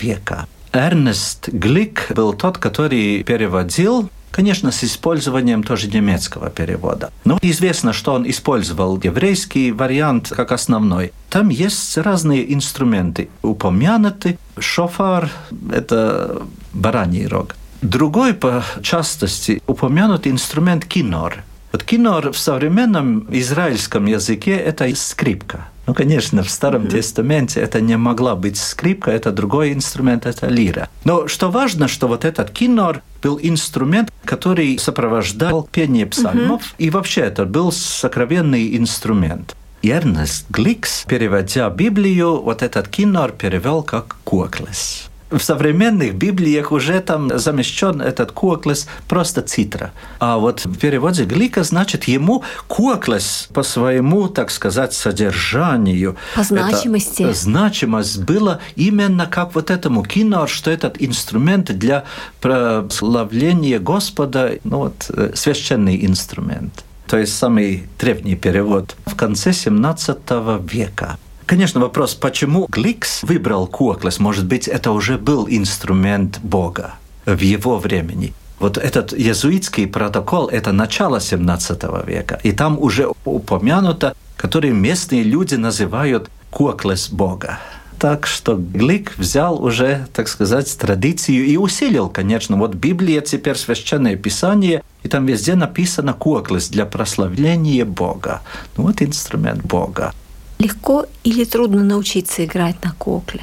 века. 0.00 0.46
Эрнест 0.72 1.48
Глик 1.48 2.12
был 2.14 2.32
тот, 2.32 2.58
который 2.58 3.22
переводил 3.22 4.10
Конечно, 4.30 4.70
с 4.70 4.84
использованием 4.84 5.62
тоже 5.62 5.88
немецкого 5.88 6.50
перевода. 6.50 7.10
Но 7.24 7.38
известно, 7.42 7.92
что 7.92 8.14
он 8.14 8.30
использовал 8.30 8.98
еврейский 9.02 9.72
вариант 9.72 10.32
как 10.34 10.52
основной. 10.52 11.12
Там 11.28 11.48
есть 11.48 11.98
разные 11.98 12.54
инструменты. 12.54 13.28
Упомянуты 13.42 14.38
шофар– 14.58 15.30
это 15.72 16.42
бараний 16.72 17.26
рог. 17.26 17.56
Другой 17.82 18.34
по 18.34 18.62
частости 18.82 19.60
упомянут 19.66 20.26
инструмент 20.26 20.84
кинор. 20.84 21.42
Вот 21.72 21.82
кинор 21.82 22.32
в 22.32 22.38
современном 22.38 23.26
израильском 23.30 24.06
языке– 24.06 24.56
это 24.56 24.94
скрипка. 24.94 25.68
Ну, 25.90 25.94
конечно, 25.94 26.44
в 26.44 26.50
Старом 26.50 26.84
mm-hmm. 26.84 26.90
Тестаменте 26.90 27.60
это 27.60 27.80
не 27.80 27.96
могла 27.96 28.36
быть 28.36 28.56
скрипка, 28.56 29.10
это 29.10 29.32
другой 29.32 29.72
инструмент, 29.72 30.24
это 30.24 30.46
лира. 30.46 30.88
Но 31.02 31.26
что 31.26 31.50
важно, 31.50 31.88
что 31.88 32.06
вот 32.06 32.24
этот 32.24 32.52
кинор 32.52 33.02
был 33.20 33.40
инструмент, 33.42 34.12
который 34.24 34.78
сопровождал 34.78 35.68
пение 35.72 36.06
псальмов, 36.06 36.62
mm-hmm. 36.62 36.74
и 36.78 36.90
вообще 36.90 37.22
это 37.22 37.44
был 37.44 37.72
сокровенный 37.72 38.76
инструмент. 38.76 39.56
Ернест 39.82 40.48
Гликс, 40.48 41.06
переводя 41.08 41.68
Библию, 41.70 42.40
вот 42.40 42.62
этот 42.62 42.86
кинор 42.86 43.32
перевел 43.32 43.82
как 43.82 44.14
«коклес» 44.22 45.09
в 45.30 45.38
современных 45.38 46.14
Библиях 46.14 46.72
уже 46.72 47.00
там 47.00 47.38
замещен 47.38 48.00
этот 48.00 48.32
коклес 48.32 48.86
просто 49.08 49.42
цитра. 49.42 49.92
А 50.18 50.38
вот 50.38 50.64
в 50.64 50.78
переводе 50.78 51.24
Глика 51.24 51.62
значит 51.62 52.04
ему 52.04 52.42
коклес 52.68 53.48
по 53.52 53.62
своему, 53.62 54.28
так 54.28 54.50
сказать, 54.50 54.92
содержанию. 54.92 56.16
По 56.34 56.42
значимости. 56.42 57.32
Значимость 57.32 58.22
была 58.22 58.60
именно 58.76 59.26
как 59.26 59.54
вот 59.54 59.70
этому 59.70 60.02
кино, 60.02 60.46
что 60.46 60.70
этот 60.70 61.00
инструмент 61.00 61.70
для 61.78 62.04
прославления 62.40 63.78
Господа, 63.78 64.58
ну 64.64 64.78
вот, 64.78 65.10
э, 65.10 65.32
священный 65.34 66.04
инструмент. 66.04 66.84
То 67.06 67.18
есть 67.18 67.36
самый 67.36 67.88
древний 67.98 68.36
перевод 68.36 68.96
в 69.06 69.16
конце 69.16 69.52
17 69.52 70.60
века. 70.72 71.18
Конечно, 71.50 71.80
вопрос, 71.80 72.14
почему 72.14 72.68
Гликс 72.70 73.24
выбрал 73.24 73.66
коклес? 73.66 74.20
Может 74.20 74.46
быть, 74.46 74.68
это 74.68 74.92
уже 74.92 75.18
был 75.18 75.48
инструмент 75.50 76.38
Бога 76.44 76.94
в 77.26 77.40
его 77.40 77.76
времени. 77.76 78.32
Вот 78.60 78.78
этот 78.78 79.12
иезуитский 79.12 79.88
протокол– 79.88 80.46
это 80.52 80.70
начало 80.70 81.20
17 81.20 82.06
века. 82.06 82.38
И 82.44 82.52
там 82.52 82.78
уже 82.78 83.08
упомянуто, 83.24 84.14
который 84.36 84.70
местные 84.70 85.24
люди 85.24 85.56
называют 85.56 86.30
коклес 86.52 87.08
Бога. 87.08 87.58
Так 87.98 88.28
что 88.28 88.54
Глик 88.54 89.18
взял 89.18 89.60
уже, 89.60 90.06
так 90.12 90.28
сказать, 90.28 90.78
традицию 90.78 91.46
и 91.46 91.56
усилил, 91.56 92.08
конечно. 92.08 92.56
Вот 92.58 92.76
Библия 92.76 93.22
теперь 93.22 93.56
священное 93.56 94.14
писание, 94.14 94.84
и 95.02 95.08
там 95.08 95.26
везде 95.26 95.56
написано 95.56 96.12
коклес 96.12 96.68
для 96.68 96.86
прославления 96.86 97.84
Бога. 97.84 98.40
Ну 98.76 98.84
вот 98.84 99.02
инструмент 99.02 99.64
Бога. 99.64 100.12
Легко 100.60 101.06
или 101.24 101.44
трудно 101.44 101.82
научиться 101.82 102.44
играть 102.44 102.84
на 102.84 102.92
кокле? 102.92 103.40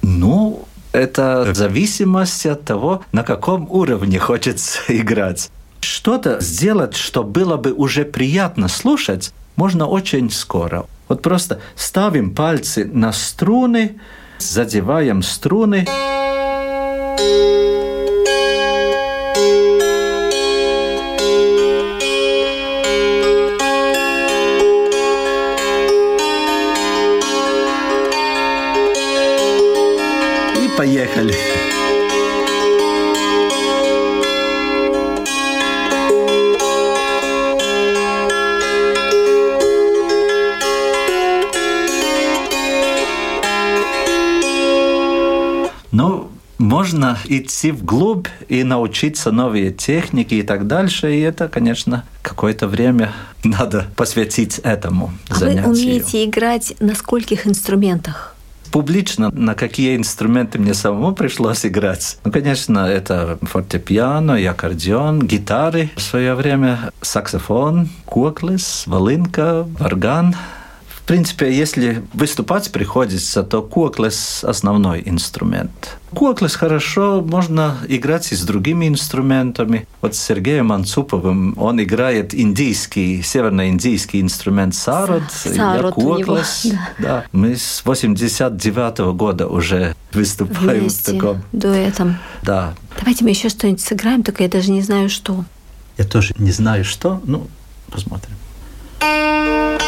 Ну, 0.00 0.64
это 0.92 1.44
в 1.46 1.54
зависимости 1.54 2.48
от 2.48 2.64
того, 2.64 3.02
на 3.12 3.22
каком 3.22 3.70
уровне 3.70 4.18
хочется 4.28 4.80
играть. 4.88 5.50
Что-то 5.80 6.40
сделать, 6.40 6.96
что 6.96 7.22
было 7.22 7.58
бы 7.58 7.72
уже 7.72 8.06
приятно 8.06 8.68
слушать, 8.68 9.34
можно 9.56 9.86
очень 9.86 10.30
скоро. 10.30 10.86
Вот 11.08 11.20
просто 11.20 11.60
ставим 11.76 12.34
пальцы 12.34 12.86
на 12.86 13.12
струны, 13.12 14.00
задеваем 14.38 15.22
струны. 15.22 15.86
Идти 47.38 47.70
вглубь 47.70 48.28
и 48.48 48.64
научиться 48.64 49.32
новые 49.32 49.72
техники 49.72 50.34
и 50.34 50.42
так 50.42 50.66
дальше. 50.66 51.14
И 51.14 51.20
это, 51.20 51.48
конечно, 51.48 52.04
какое-то 52.22 52.68
время 52.68 53.12
надо 53.44 53.86
посвятить 53.96 54.58
этому 54.58 55.12
а 55.28 55.34
занятию. 55.34 55.64
Вы 55.64 55.70
умеете 55.72 56.24
играть 56.24 56.74
на 56.80 56.94
скольких 56.94 57.46
инструментах? 57.46 58.32
публично, 58.70 59.30
на 59.30 59.54
какие 59.54 59.96
инструменты 59.96 60.58
мне 60.58 60.72
самому 60.72 61.14
пришлось 61.14 61.66
играть. 61.66 62.16
Ну, 62.24 62.32
конечно, 62.32 62.86
это 62.86 63.38
фортепиано 63.42 64.36
и 64.36 64.46
аккордеон, 64.46 65.20
гитары 65.26 65.90
в 65.94 66.00
свое 66.00 66.34
время, 66.34 66.90
саксофон, 67.02 67.90
коклес, 68.06 68.84
волынка, 68.86 69.68
варган– 69.78 70.34
принципе, 71.12 71.54
если 71.54 72.02
выступать 72.14 72.72
приходится, 72.72 73.42
то 73.42 73.60
куаклес– 73.60 74.42
основной 74.48 75.02
инструмент. 75.04 75.98
Куаклес 76.14 76.54
хорошо 76.54 77.20
можно 77.20 77.76
играть 77.86 78.32
и 78.32 78.34
с 78.34 78.42
другими 78.44 78.88
инструментами. 78.88 79.86
Вот 80.00 80.14
с 80.14 80.18
Сергеем 80.18 80.72
Анцуповым 80.72 81.54
он 81.58 81.82
играет 81.82 82.34
индийский, 82.34 83.20
северноиндийский 83.20 84.22
инструмент 84.22 84.74
сарод. 84.74 85.24
Сарод 85.30 85.84
я 85.84 85.92
куаклес. 85.92 86.68
Да. 86.98 87.04
да. 87.04 87.24
Мы 87.32 87.56
с 87.56 87.82
89 87.84 89.00
-го 89.00 89.12
года 89.12 89.48
уже 89.48 89.94
выступаем 90.14 90.80
Вместе, 90.80 91.12
в 91.12 91.14
таком. 91.16 91.42
дуэтом. 91.52 92.16
Да. 92.42 92.72
Давайте 92.98 93.24
мы 93.24 93.30
еще 93.30 93.50
что-нибудь 93.50 93.82
сыграем, 93.82 94.22
только 94.22 94.44
я 94.44 94.48
даже 94.48 94.70
не 94.70 94.80
знаю, 94.80 95.10
что. 95.10 95.44
Я 95.98 96.06
тоже 96.06 96.32
не 96.38 96.52
знаю, 96.52 96.86
что. 96.86 97.20
Ну, 97.26 97.48
посмотрим. 97.90 98.36
Música 99.02 99.82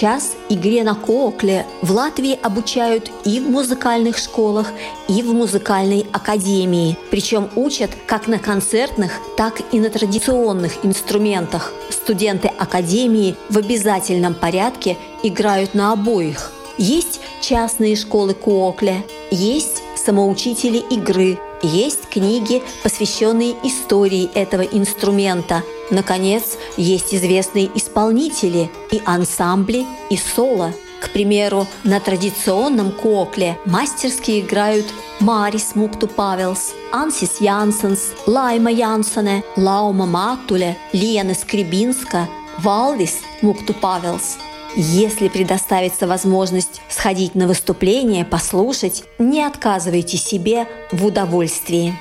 Сейчас 0.00 0.32
игре 0.48 0.82
на 0.82 0.94
кокле 0.94 1.66
в 1.82 1.92
Латвии 1.92 2.38
обучают 2.42 3.10
и 3.26 3.38
в 3.38 3.50
музыкальных 3.50 4.16
школах, 4.16 4.72
и 5.08 5.22
в 5.22 5.34
музыкальной 5.34 6.06
академии. 6.10 6.96
Причем 7.10 7.50
учат 7.54 7.90
как 8.06 8.26
на 8.26 8.38
концертных, 8.38 9.20
так 9.36 9.60
и 9.72 9.78
на 9.78 9.90
традиционных 9.90 10.86
инструментах. 10.86 11.74
Студенты 11.90 12.48
академии 12.48 13.36
в 13.50 13.58
обязательном 13.58 14.32
порядке 14.32 14.96
играют 15.22 15.74
на 15.74 15.92
обоих. 15.92 16.50
Есть 16.78 17.20
частные 17.42 17.94
школы 17.94 18.32
кокле, 18.32 19.04
есть 19.30 19.82
самоучители 19.96 20.78
игры, 20.78 21.38
есть 21.62 22.08
книги, 22.08 22.62
посвященные 22.82 23.54
истории 23.64 24.30
этого 24.34 24.62
инструмента. 24.62 25.62
Наконец, 25.90 26.56
есть 26.76 27.14
известные 27.14 27.70
исполнители 27.74 28.70
и 28.90 29.02
ансамбли, 29.04 29.86
и 30.10 30.16
соло. 30.16 30.72
К 31.00 31.10
примеру, 31.10 31.66
на 31.82 31.98
традиционном 31.98 32.92
кокле 32.92 33.58
мастерски 33.64 34.40
играют 34.40 34.86
Марис 35.18 35.74
Мукту 35.74 36.06
Павелс, 36.06 36.74
Ансис 36.92 37.40
Янсенс, 37.40 38.10
Лайма 38.26 38.70
Янсене, 38.70 39.42
Лаума 39.56 40.06
Матуле, 40.06 40.76
Лена 40.92 41.34
Скребинска, 41.34 42.28
Валдис 42.58 43.20
Мукту 43.40 43.72
Павелс– 43.72 44.36
если 44.76 45.28
предоставится 45.28 46.06
возможность 46.06 46.80
сходить 46.88 47.34
на 47.34 47.48
выступление, 47.48 48.24
послушать, 48.24 49.04
не 49.18 49.42
отказывайте 49.42 50.16
себе 50.16 50.66
в 50.92 51.04
удовольствии. 51.04 51.94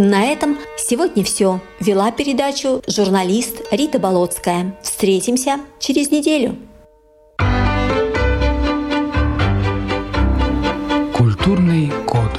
На 0.00 0.26
этом 0.26 0.58
сегодня 0.76 1.24
все. 1.24 1.60
Вела 1.80 2.12
передачу 2.12 2.82
журналист 2.86 3.62
Рита 3.72 3.98
Болотская. 3.98 4.78
Встретимся 4.80 5.58
через 5.80 6.12
неделю. 6.12 6.54
Культурный 11.12 11.90
код. 12.06 12.30